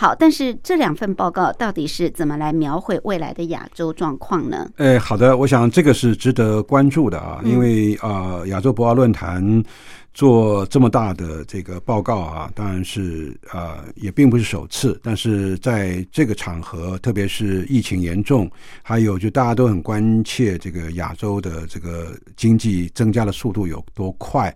[0.00, 4.70] 好，但是这两份报告到底是怎么来描绘未来的亚洲状况呢？
[4.76, 9.60] 呃，好的，我想这个是值得关注的啊，因为啊，亚洲博鳌论坛
[10.14, 18.48] 做这么大的这个报告啊，当然是啊，也并不是首次，但是在这个场合，特别是疫情严重，
[18.84, 24.54] 还有就大家都很关切这个亚洲的这个经济增加的速度有多快。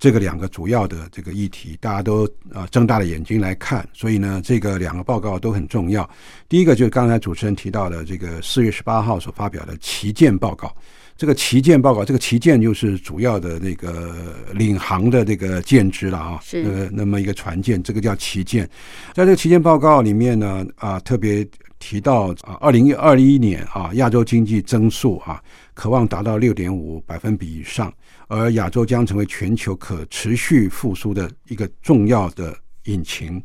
[0.00, 6.08] 这个两个主要的这个议题，大家都啊睁大了眼睛来看，所以呢，这个两个报告都很重要。
[6.48, 10.74] 第一个就是刚才主持人提到的这个四月十八号所发表的旗舰报告。
[11.18, 18.64] 这个旗舰报告，这个旗舰就是主要的那个领航的这个舰只了啊，是呃那么一个船舰，这个叫旗舰。
[19.12, 21.46] 在这个旗舰报告里面呢，啊特别
[21.80, 25.42] 提到啊，二零二一年啊，亚洲经济增速啊，
[25.74, 27.92] 渴望达到六点五百分比以上。
[28.28, 33.42] 而亚洲将成为全球可持续复苏的一个重要的引擎，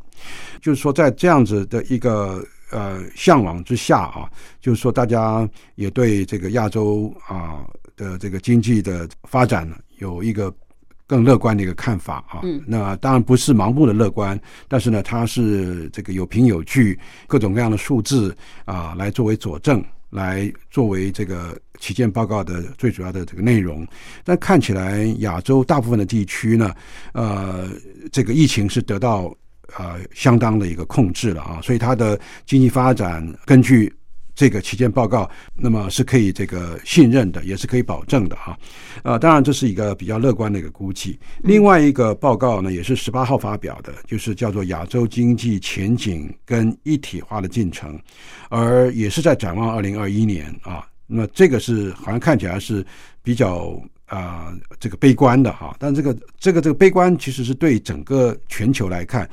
[0.62, 4.30] 就是说，在这样子的一个呃向往之下啊，
[4.62, 7.66] 就是说，大家也对这个亚洲啊
[7.96, 9.68] 的这个经济的发展
[9.98, 10.54] 有一个
[11.08, 12.42] 更乐观的一个看法啊。
[12.44, 18.36] 嗯，那当然不是盲目的乐观，但是呢，它是这个有凭有据，各种各样的数字
[18.66, 19.84] 啊来作为佐证。
[20.12, 23.86] 来作为这个旗舰报告的最主要的这个内容，
[24.24, 26.74] 但看起来亚洲大部分的地区呢，
[27.12, 27.68] 呃，
[28.14, 29.36] 这个疫情是得到
[29.78, 33.94] 呃相当的一个控制了啊，所以它的经济发展根据。
[34.36, 38.58] 这个旗舰报告，那么是可以这个信任的，也是可以保证的哈。
[39.04, 41.18] 呃，当然这是一个比较乐观的一个估计。
[41.42, 47.98] 另外一个报告呢，也是十八号发表的，就是叫做亚洲经济前景跟一体化的进程，
[48.50, 50.86] 而也是在展望二零二一年啊。
[51.08, 52.86] 那这个是好像看起来是
[53.24, 53.82] 比较。
[54.08, 59.28] 啊，这个悲观的哈，但这个这个这个悲观其实是对整个全球来看，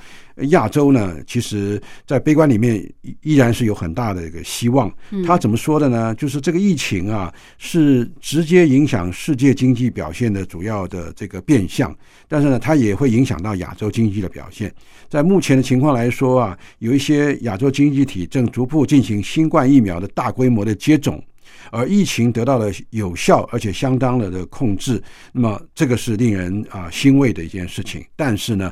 [0.48, 2.82] 亚洲呢，其实在悲观里面
[3.20, 4.92] 依然是有很大的一个希望。
[5.26, 6.14] 他怎么说的呢？
[6.14, 11.94] 就是这个疫情啊，是直接影响世界经济表现的主要的这个变相，
[12.28, 14.72] 但是呢，它也会影响到亚洲经济的表现。
[15.08, 21.22] 在目前的情况来说啊，有一些亚洲经济体正逐步进行新冠疫苗的大规模的接种。
[21.70, 25.02] 而疫情得到了有效而且相当的的控制，
[25.32, 28.04] 那么这个是令人啊欣慰的一件事情。
[28.14, 28.70] 但是呢，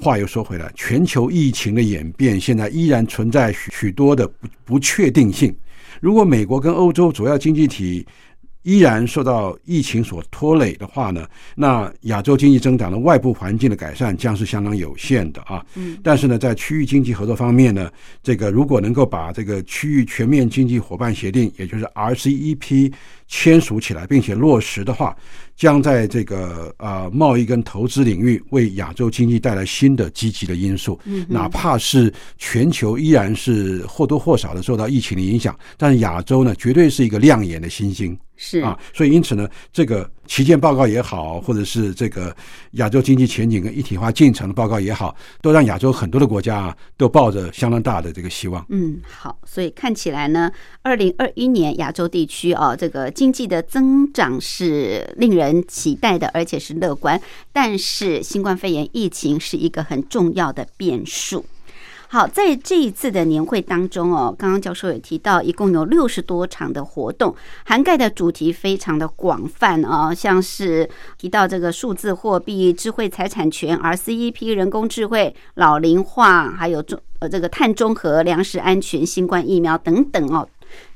[0.00, 5.54] 话又说回来，全球疫情的演变现在依然存在许许多的不不确定性。
[6.00, 8.06] 如果美国跟欧洲主要经济体，
[8.62, 15.64] 依然受到疫情所拖累的话呢，那亚洲经济增长的外部环境的改善将是相当有限的啊。
[15.76, 17.90] 嗯，但是呢，在区域经济合作方面呢，
[18.22, 22.92] 这个如果能够把这个区域全面经济伙伴协定，也就是 RCEP
[23.28, 25.16] 签署起来并且落实的话，
[25.60, 30.98] 将在这个呃贸易跟投资领域为亚洲经济带来新的积极的因素。
[31.04, 38.18] 嗯，哪怕是全球依然是或多或少的受到疫情的影响，但是亚洲呢，绝对是一个亮眼的新星。
[38.38, 42.34] 是啊，所以因此呢，这个旗舰报告也好，或者是这个
[42.74, 45.12] 亚洲经济前景跟一体化进程的报告也好，
[45.42, 48.64] 都让亚洲很多的国家啊，都抱着相当大的这个希望。
[48.68, 50.48] 嗯，好，所以看起来呢，
[50.82, 57.20] 二零二一年亚洲地区啊，这个经济的增长是令人期待的，而且是乐观。
[57.52, 61.44] 但是新冠肺炎疫情是一个很重要的变数。
[62.12, 67.32] 好，在这一次的年会当中哦，刚刚教授也提到，一共有六十多场的活动，
[67.64, 80.48] 涵盖的主题非常的广泛哦，像是提到这个数字货币、智慧财产权、RCEP、人工智慧、老龄化，还有中呃这个碳中和、粮食安全、新冠疫苗等等哦。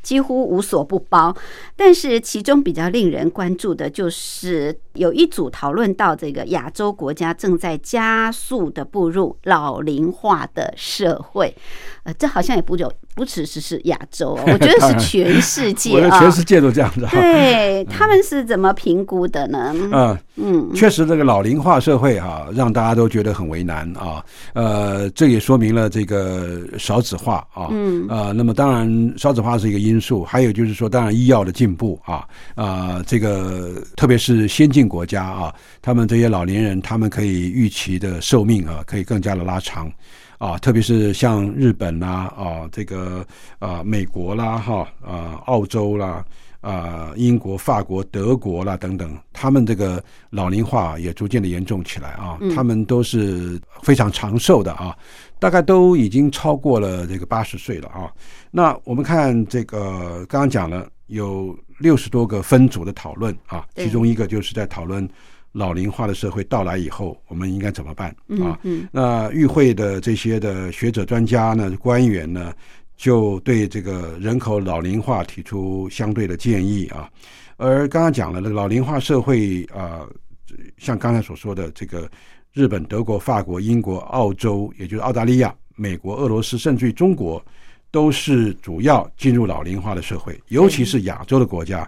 [0.05, 1.35] 几乎无所不包，
[1.75, 11.57] 但是其中比较令人关注的就是有一组讨论到这个亚洲国家正在加速的步入老龄化的社会，
[12.05, 17.07] 呃，这好像也不久不只是是亚洲，我觉得是 全世界啊，全世界都这样子。
[17.11, 19.75] 对 他们是怎么评估的呢？
[19.91, 24.23] 嗯嗯，确实这个老龄化社会啊，让大家都觉得很为难啊。
[24.53, 27.69] 呃，这也说明了这个少子化啊。
[27.71, 29.95] 嗯呃，那么当然少子化是一个因。
[29.95, 39.89] 因素还有就是说，当然医药的进步啊啊，这个特别是先进国家啊，他们这些老年人，他们可以预期的寿命啊，可以更加的拉长
[40.39, 43.25] 啊，特别是像日本啦啊，这个
[43.59, 46.25] 啊美国啦哈啊澳洲啦
[46.61, 54.97] 啊英国、法国、德国啦等等，他们这个老龄化也逐渐的严重起来啊，他们都是非常长寿的啊。
[55.39, 58.11] 大概都已经超过了这个八十岁了啊。
[58.51, 65.07] 那我们看这个，刚刚讲了有六十多个分组的讨论啊，其中一个就是在讨论
[65.55, 68.61] 老龄化的社会到来以后，我们应该怎么办啊？
[68.93, 72.53] 那与会的这些的学者、专家呢、官员呢，
[72.95, 77.09] 就对这个人口老龄化提出相对的建议啊。
[77.57, 80.07] 而刚刚讲了，那个老龄化社会啊，
[80.77, 82.07] 像刚才所说的这个。
[82.57, 87.45] 日本、德国、法国、英国、澳洲，也就是澳大利亚、美国、俄罗斯，甚至于中国，
[87.91, 90.41] 都是主要进入老龄化的社会。
[90.51, 91.85] 尤其是亚洲的国家，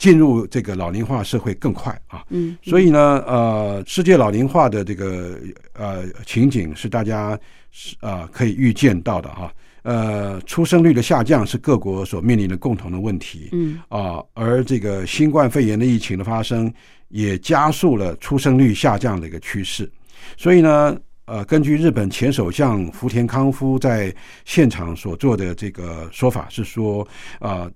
[0.00, 2.24] 进入这个老龄化社会更快啊。
[2.30, 5.38] 嗯，所以呢，呃，世界老龄化的这个
[5.74, 7.38] 呃情景是大家
[7.70, 9.52] 是啊可以预见到的哈。
[9.82, 13.50] 呃，出生率的下降是各国所面临的共同的问题。
[13.52, 16.72] 嗯啊，而这个新冠肺炎的疫情的发生，
[17.08, 19.90] 也加速了出生率下降的一个趋势。
[20.38, 20.96] 所以呢，
[21.26, 24.14] 呃，根据日本前首相福田康夫在
[24.46, 27.06] 现场所做的这个说法是说，
[27.38, 27.70] 啊，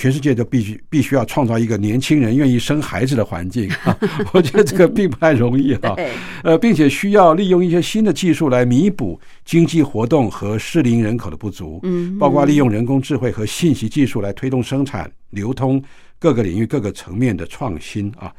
[0.00, 3.94] 全世界都必须必须要创造一个年轻人愿意生孩子的环境啊，
[4.32, 5.94] 我觉得这个并不太容易啊，
[6.42, 15.82] 呃，并且需要利用一些新的技术来弥补经济活动和适龄人口的不足，嗯，包括利用人工智慧和信息技术来推动生产、流通
[16.18, 18.32] 各个领域各个层面的创新啊。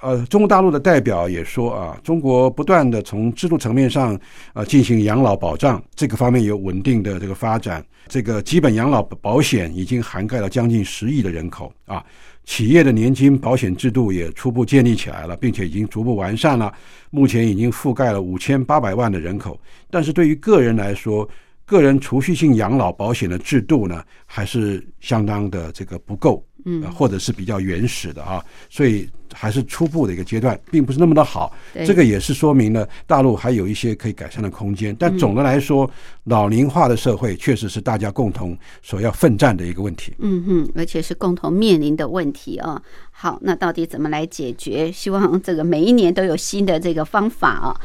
[0.00, 4.18] 呃，中国大陆的代表也说啊，中国不断的从制度层面上
[4.52, 7.84] 啊进行养老保障，这个方面有稳定的这个发展。
[8.06, 12.02] 这个基本养老保险已经涵盖了将近十亿的人口啊，
[12.44, 16.72] 企业的年金保险制度也初步建立起来了，并且已经逐步完善了，
[17.10, 19.60] 目前已经覆盖了五千八百万的人口。
[19.90, 21.28] 但是对于个人来说，
[21.66, 29.08] 个人储蓄性养老保险的制度呢，还是相当的这个不够，嗯，或者是比较原始的啊，所以。
[29.32, 31.52] 还是初步的一个阶段，并不是那么的好。
[31.86, 34.94] 这个也是说明了大陆还有一些可以改善的空间。
[34.98, 35.90] 但总的来说，
[36.24, 40.12] 老龄化的社会确实是大家共同所要奋战的一个问题。
[40.18, 42.80] 嗯哼，而且是共同面临的问题啊。
[43.10, 44.92] 好，那到底怎么来解决？
[44.92, 47.76] 希望这个每一年都有新的这个方法啊。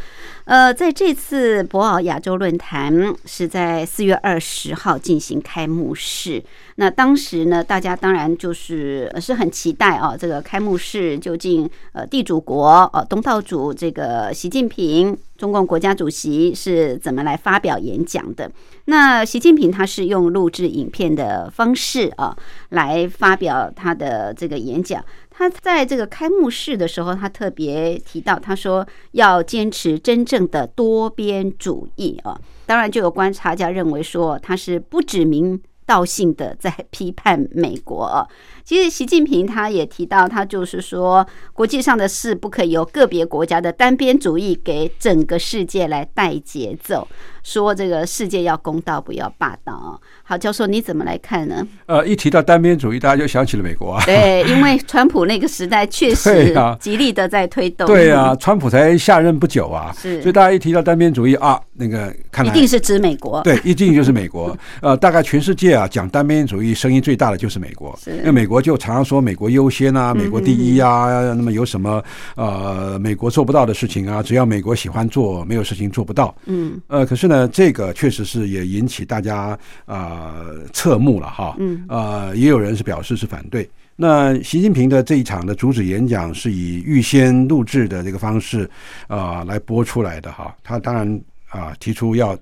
[0.45, 2.93] 呃，在这次博鳌亚洲论坛
[3.25, 6.43] 是在四月二十号进行开幕式。
[6.75, 18.51] 那当时呢，大家当然就是是很期待啊，这个开幕式究竟呃地主国呃东道主这个习近平中共国家主席是怎么来发表演讲的？
[18.85, 22.37] 那习近平他是用录制影片的方式啊
[22.69, 25.03] 来发表他的这个演讲。
[25.31, 32.39] 他在这个开幕式的时候，他特别提到，他说要坚持真正的多边主义啊。
[32.67, 38.27] 当然，就有观察家认为说，他是不指名道姓的在批判美国。
[38.63, 47.07] 其实，习近平他也提到，他就是说，国际上的事不可以由个别国家的单边主义给整个世界来带节奏。
[47.43, 49.99] 说这个世界要公道，不要霸道啊！
[50.23, 51.67] 好，教授你怎么来看呢？
[51.87, 54.01] 呃，一提到单边主义，大家就想起了美国啊。
[54.05, 57.85] 对，因为川普那个时代确实 极力的在推动。
[57.85, 63.41] 对啊，川普才下任不久啊，是，所以大家一提到单边主义啊，那个看来一定是指美国。
[63.41, 64.57] 对，一定就是美国。
[64.81, 68.52] 呃，大概全世界啊，讲单边主义声音最大的就是美国，因为美国。
[68.53, 72.03] 国就常常说美国优先啊，美国第一啊，那么有什么
[72.35, 74.21] 呃美国做不到的事情啊？
[74.21, 76.35] 只要美国喜欢做，没有事情做不到。
[76.45, 81.55] 嗯呃，可是呢，这个确实是也引起大家啊、侧目了哈。
[81.57, 83.67] 嗯呃，也有人是表示是反对。
[83.95, 88.69] 那习近平的这一场的主旨演讲是以预先录制的这个方式
[89.07, 90.55] 啊、来播出来的哈。
[90.63, 92.37] 他当然啊、提出要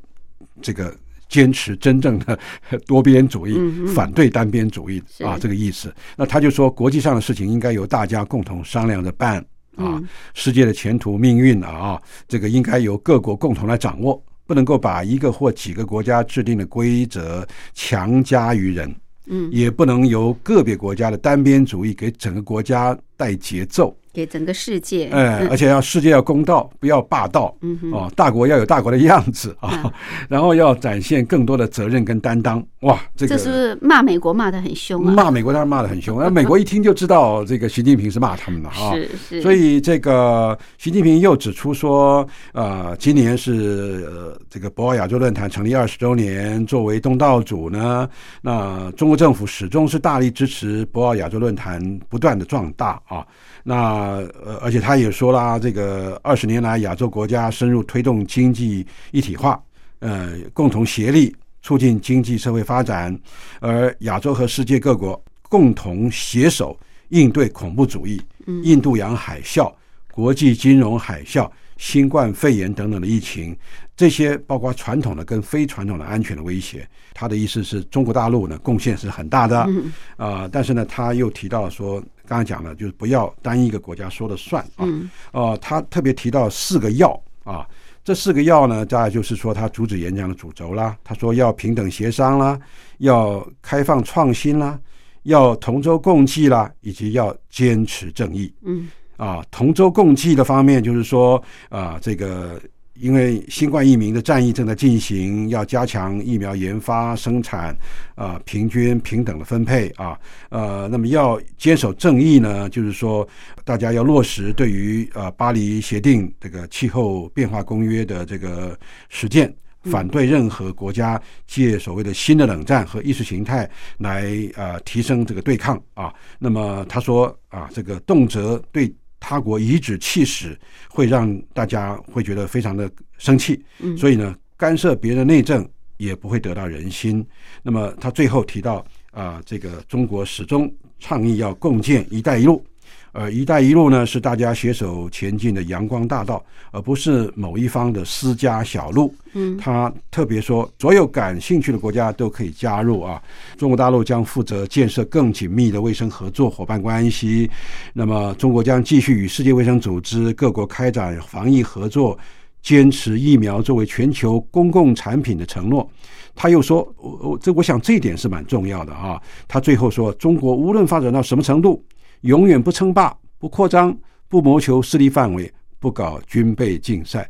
[0.61, 0.93] 这个
[1.31, 2.37] 坚持真正的
[2.85, 3.57] 多边主义，
[3.95, 5.91] 反对单边主义啊，这个意思。
[6.17, 9.37] 那他就说，国际上的事情应该由大家共同商量着办
[9.77, 18.93] 啊，嗯世界的前途命运啊，这个应该由各国共同来掌握，不能够把一个或几个国家制定的规则强加于人，
[19.27, 23.95] 嗯，也不能由个别国家的单边主义给整个国家带节奏。
[24.13, 27.55] 给整个世界，哎，嗯而且要世界要公道，不要霸道。
[27.91, 29.91] 哦，大国要有大国的样子 啊嗯，
[30.27, 32.63] 然后要展现更多的责任跟担当。
[32.81, 35.13] 哇，这个这是骂美国骂的很凶啊？
[35.13, 38.93] 骂美国当然骂的很凶， 那美国一听就知道这个习近平是骂他们的啊。
[38.93, 48.09] 是是，所以这个习近平又指出说，呃，今年是呃这个博鳌亚洲论坛成立二十周年，作为东道主呢，
[48.41, 53.25] 那中国政府始终是大力支持博鳌亚洲论坛不断的壮大啊。
[53.63, 59.61] 那呃，而且他也说啦，这个二十年来亚洲国家深入推动经济一体化，
[59.99, 63.17] 呃，共同协力促进经济社会发展，
[63.59, 66.77] 而亚洲和世界各国共同携手
[67.09, 68.21] 应对恐怖主义、
[68.63, 69.71] 印度洋海啸、
[70.11, 73.55] 国际金融海啸、新冠肺炎等等的疫情，
[74.01, 76.87] 这些包括传统的跟非传统的安全的威胁。
[77.13, 79.69] 他的意思是中国大陆呢贡献是很大的，
[80.17, 87.09] 啊、但是呢他又提到说，刚才讲了，就是不要单一个国家说了算啊，嗯呃，他特别提到四个要
[87.43, 87.67] 啊，
[88.03, 90.97] 这四个要呢，大概就是说他主旨演讲的主轴啦。
[91.03, 92.59] 他说要平等协商啦，
[92.97, 94.79] 要开放创新啦，
[95.23, 99.45] 要同舟共济啦，以及要坚持正义嗯啊。
[99.51, 101.39] 同舟共济的方面，就是说
[101.69, 102.59] 啊，这个。
[103.01, 107.75] 因为新冠疫苗的战役正在进行，要加强疫苗研发、生产，
[108.13, 110.17] 啊、平均平等的分配啊，
[110.49, 113.27] 呃，那么要坚守正义呢，就是说
[113.65, 118.77] 大家要落实对于呃巴黎协定这个气候变化公约的这个
[119.09, 119.51] 实践，
[119.83, 126.13] 反对任何国家借所谓的新的冷战和意识形态来呃提升这个对抗啊。
[126.37, 130.59] 那么他说啊，这个动辄对他国颐指气使，
[130.89, 133.63] 会让大家会觉得非常的生气。
[133.79, 135.65] 嗯所以呢，干涉别人内政
[135.97, 137.25] 也不会得到人心。
[137.63, 142.65] 那么他最后提到啊、这个中国始终倡议要共建“一带一路”，
[143.11, 149.13] 而“一带一路”呢是大家携手前进的阳光大道，而不是某一方的私家小路。
[149.33, 153.21] 嗯他特别说，所有感兴趣的国家都可以加入啊。
[153.57, 157.49] 中国大陆将负责建设更紧密的卫生合作伙伴关系。
[157.93, 162.17] 那么，中国将继续与世界卫生组织各国开展防疫合作，
[162.61, 165.89] 坚持疫苗作为全球公共产品的承诺。
[166.33, 169.21] 他又说，我我这我想这一点是蛮重要的啊。
[169.47, 171.83] 他最后说，中国无论发展到什么程度，
[172.21, 173.97] 永远不称霸、不扩张、
[174.27, 177.29] 不谋求势力范围、不搞军备竞赛。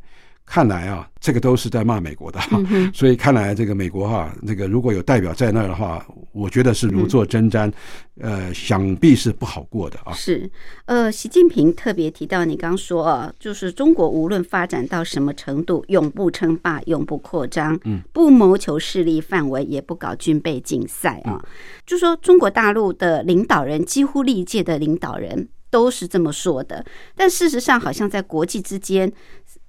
[0.52, 2.62] 看来啊，这个都是在骂美国的哈、
[2.94, 7.72] 所以看来这个美国哈、这个如果有代表在那儿的话，我觉得是如坐针毡，
[8.20, 10.12] 呃，想必是不好过的啊。
[10.12, 10.52] 是，
[10.88, 21.42] 呃，习近平特别提到，你刚说啊，就是中国无论发展到什么程度，永不称霸，永不扩张，嗯，不谋求势力范围，也不搞军备竞赛啊。
[21.86, 26.86] 就说中国大陆的领导人，几乎历届的领导人都是这么说的，
[27.16, 29.10] 但事实上，好像在国际之间。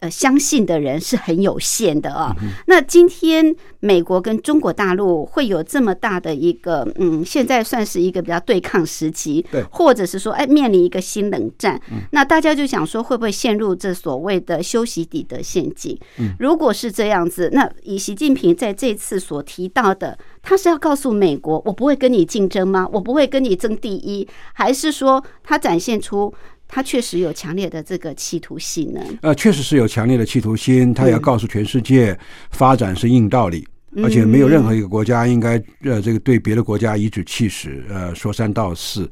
[0.03, 2.34] 呃，相信的人是很有限的啊。
[2.66, 11.80] 那今天美国跟中国大陆会有这么大的一个，嗯，现在算是一个比较对抗时期，对或者是说，哎，面临一个新冷战，
[12.11, 15.96] 那大家就想说，会不会陷入这所谓的修息底的陷阱？
[16.40, 22.88] 如果是这样子，那以习近平在这次所提到的，他是要告诉美国，我不会跟你竞争吗？
[22.92, 26.34] 我不会跟你争第一，还是说他展现出
[26.75, 29.01] 他确实有强烈的这个企图心呢？
[29.20, 32.18] 呃，确实是有强烈的企图心，他也要告诉全世界，
[32.51, 33.59] 发展是硬道理。
[33.95, 39.07] 嗯而且没有任何一个国家应该呃这个对别的国家颐指气使，呃说三道四。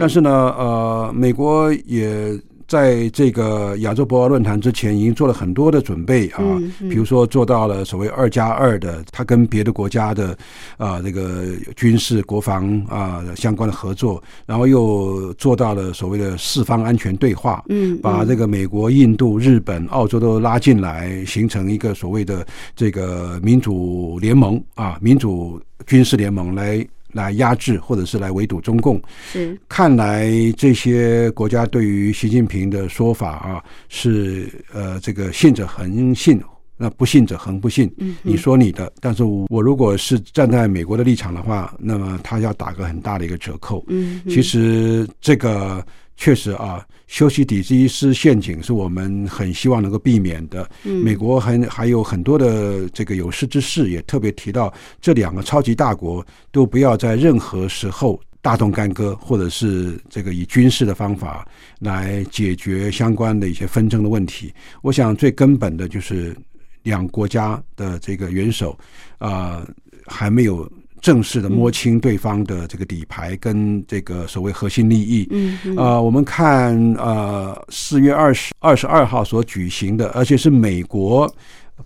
[0.00, 2.34] 但是呢，呃，美国也
[2.72, 6.40] 在这个亚洲博鳌论坛之前，已经做了很多的准备啊，
[6.88, 10.34] 比如说做到了所谓二加二的，它跟别的国家的
[10.78, 26.82] 啊、这个军事国防啊、相关的合作，然后又做到了所谓的四方安全对话，嗯，把这个美国、印度、日本、澳洲都拉进来，形成一个所谓的这个民主联盟啊，民主军事联盟来
[27.12, 29.00] 来压制或者是来围堵中共。
[29.30, 36.40] 是看来这些国家对于习近平的说法啊，是呃这个信者恒信。
[36.74, 37.88] 那不信者恒不信。
[37.98, 43.84] 嗯，你说你的，但是我我如果是站在美国的立场的话，那么他要打个很大的一个折扣。
[43.86, 45.84] 嗯，其实这个
[46.16, 50.66] 确实啊，修昔底德斯陷阱是我们很希望能够避免的。
[50.84, 61.46] 嗯美国还还有很多的这个有识之士也特别提到，这两个超级大国都不要在任何时候大动干戈，或者是这个以军事的方法
[61.80, 64.50] 来解决相关的一些纷争的问题。
[64.80, 66.34] 我想最根本的就是
[66.82, 68.78] 两国家的这个元首
[69.18, 69.62] 啊、
[70.06, 70.66] 还没有。
[71.02, 75.76] 正式的摸清对方的这个底牌跟这个所谓核心利益，嗯嗯。
[75.76, 81.30] 呃，我们看呃四月二十二十二号所举行的，而且是美国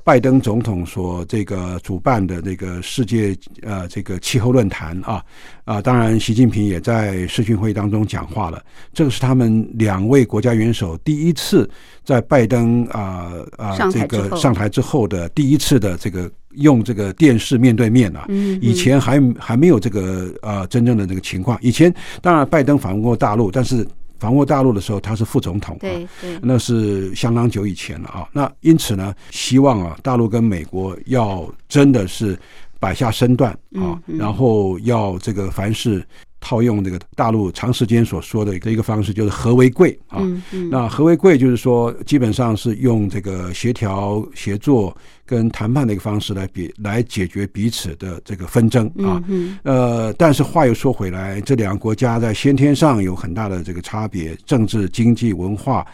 [0.05, 5.23] 拜登总统所这个主办的这个世界呃这个气候论坛啊
[5.65, 8.63] 啊，当然习近平也在视讯会议当中讲话了。
[8.93, 11.69] 这个是他们两位国家元首第一次
[12.05, 21.59] 在拜登啊啊、这个上台之后的第一次的这个用这个电视面对面啊，嗯以前还还没有这个呃真正的这个情况。
[21.61, 21.93] 以前
[22.23, 23.87] 当然拜登访问过大陆，但是
[24.19, 28.29] 访问大陆的时候他是副总统、啊，对对，那是相当久以前了啊。
[28.33, 32.39] 那因此呢，希望啊，大陆跟美国要真的是
[32.79, 36.07] 摆下身段啊，然后要这个凡事
[36.41, 40.19] 套用这个大陆长时间所说的一个方式，就是和为贵啊。
[40.21, 49.23] 嗯嗯那和为贵就是说，基本上是用这个协调、协作跟谈判的一个方式来比来解决彼此的这个纷争啊。
[49.27, 55.85] 嗯呃，但是话又说回来，这两个国家在先天上有很大的这个差别，政治、经济、文化，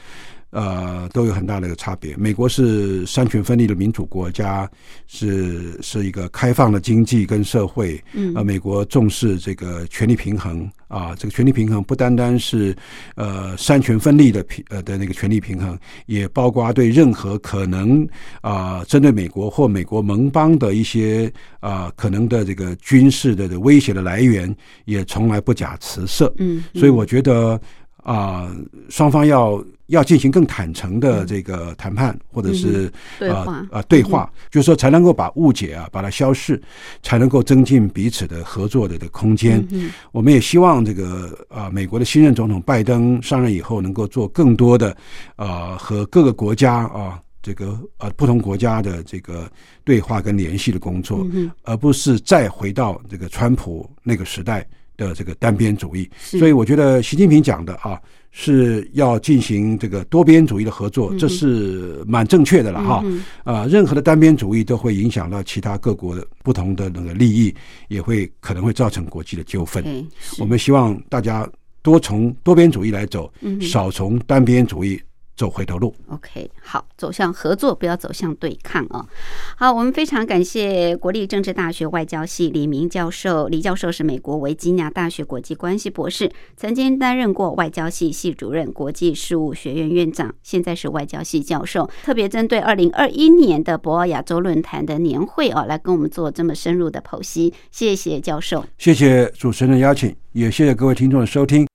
[0.53, 2.15] 呃，都有很大的一个差别。
[2.17, 4.71] 美国是三权分立的民主国家，
[5.07, 12.77] 是是一个开放的经济跟社会，嗯呃，美国重视这个权力平衡啊，这个权力平衡不单单是
[13.15, 18.07] 呃三权分立的平呃的那个权力平衡，也包括对任何可能
[18.43, 26.31] 啊、针对美国或美国盟邦的一些啊、可能的这个军事的的威胁的来源，也从来不假辞色。
[26.37, 27.59] 嗯，所以我觉得
[28.03, 28.55] 啊、
[28.91, 36.61] 双方要要进行更坦诚的这个谈判，或者是嗯对啊话啊对话，就是说才能够把误解啊把它消逝，
[37.03, 39.67] 才能够增进彼此的合作的的空间。
[39.71, 44.97] 嗯我们也希望这个啊、美国的新任总统拜登上任以后，能够做更多的
[45.37, 47.21] 啊和各个国家啊。
[47.45, 49.51] 这个呃不同国家的这个
[49.83, 54.65] 对话跟联系的工作，嗯而不是再回到这个川普那个时代
[54.97, 56.09] 的这个单边主义。
[56.17, 58.01] 所以我觉得习近平讲的啊，
[58.35, 63.03] 是要进行这个多边主义的合作，这是蛮正确的了哈。
[63.05, 67.55] 嗯啊，任何的单边主义都会影响到其他各国的不同的那个利益，
[67.89, 69.85] 也会可能会造成国际的纠纷。
[70.39, 71.49] 我们希望大家
[71.83, 73.31] 多从多边主义来走，
[73.61, 74.99] 少从单边主义
[75.43, 75.93] 走回头路。
[76.07, 79.05] OK，好，走向合作，不要走向对抗哦。
[79.57, 83.49] 好，我们非常感谢国立政治大学外交系李明教授。
[83.49, 91.91] 李教授是美国维吉尼亚大学国际关系博士，曾经担任过外交系系主任、国际事务学院院长，现在是外交系教授。
[92.05, 97.53] 特别针对二零二一年的博鳌亚洲论坛的年会哦，来跟我们做这么深入的剖析。
[97.73, 98.65] 谢谢教授。
[98.79, 101.72] 谢谢主持人的邀请，也谢谢各位听众的收听。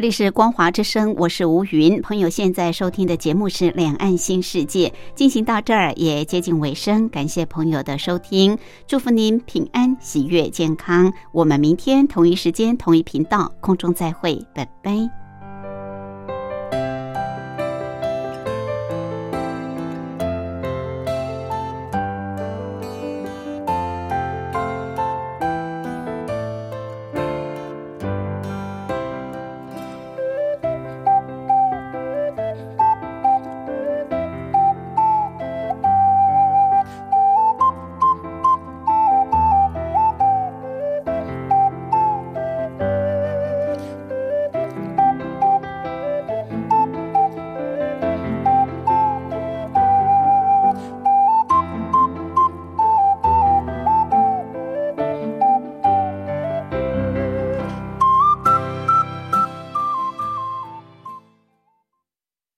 [0.00, 2.00] 这里是光华之声，我是吴云。
[2.00, 11.12] 朋友现在收听的节目是《两岸新世界》，进行到这儿也接近尾声，感谢朋友的收听，祝福您平安、喜悦、健康。
[11.32, 15.29] 我们明天同一时间、同一频道空中再会，拜拜。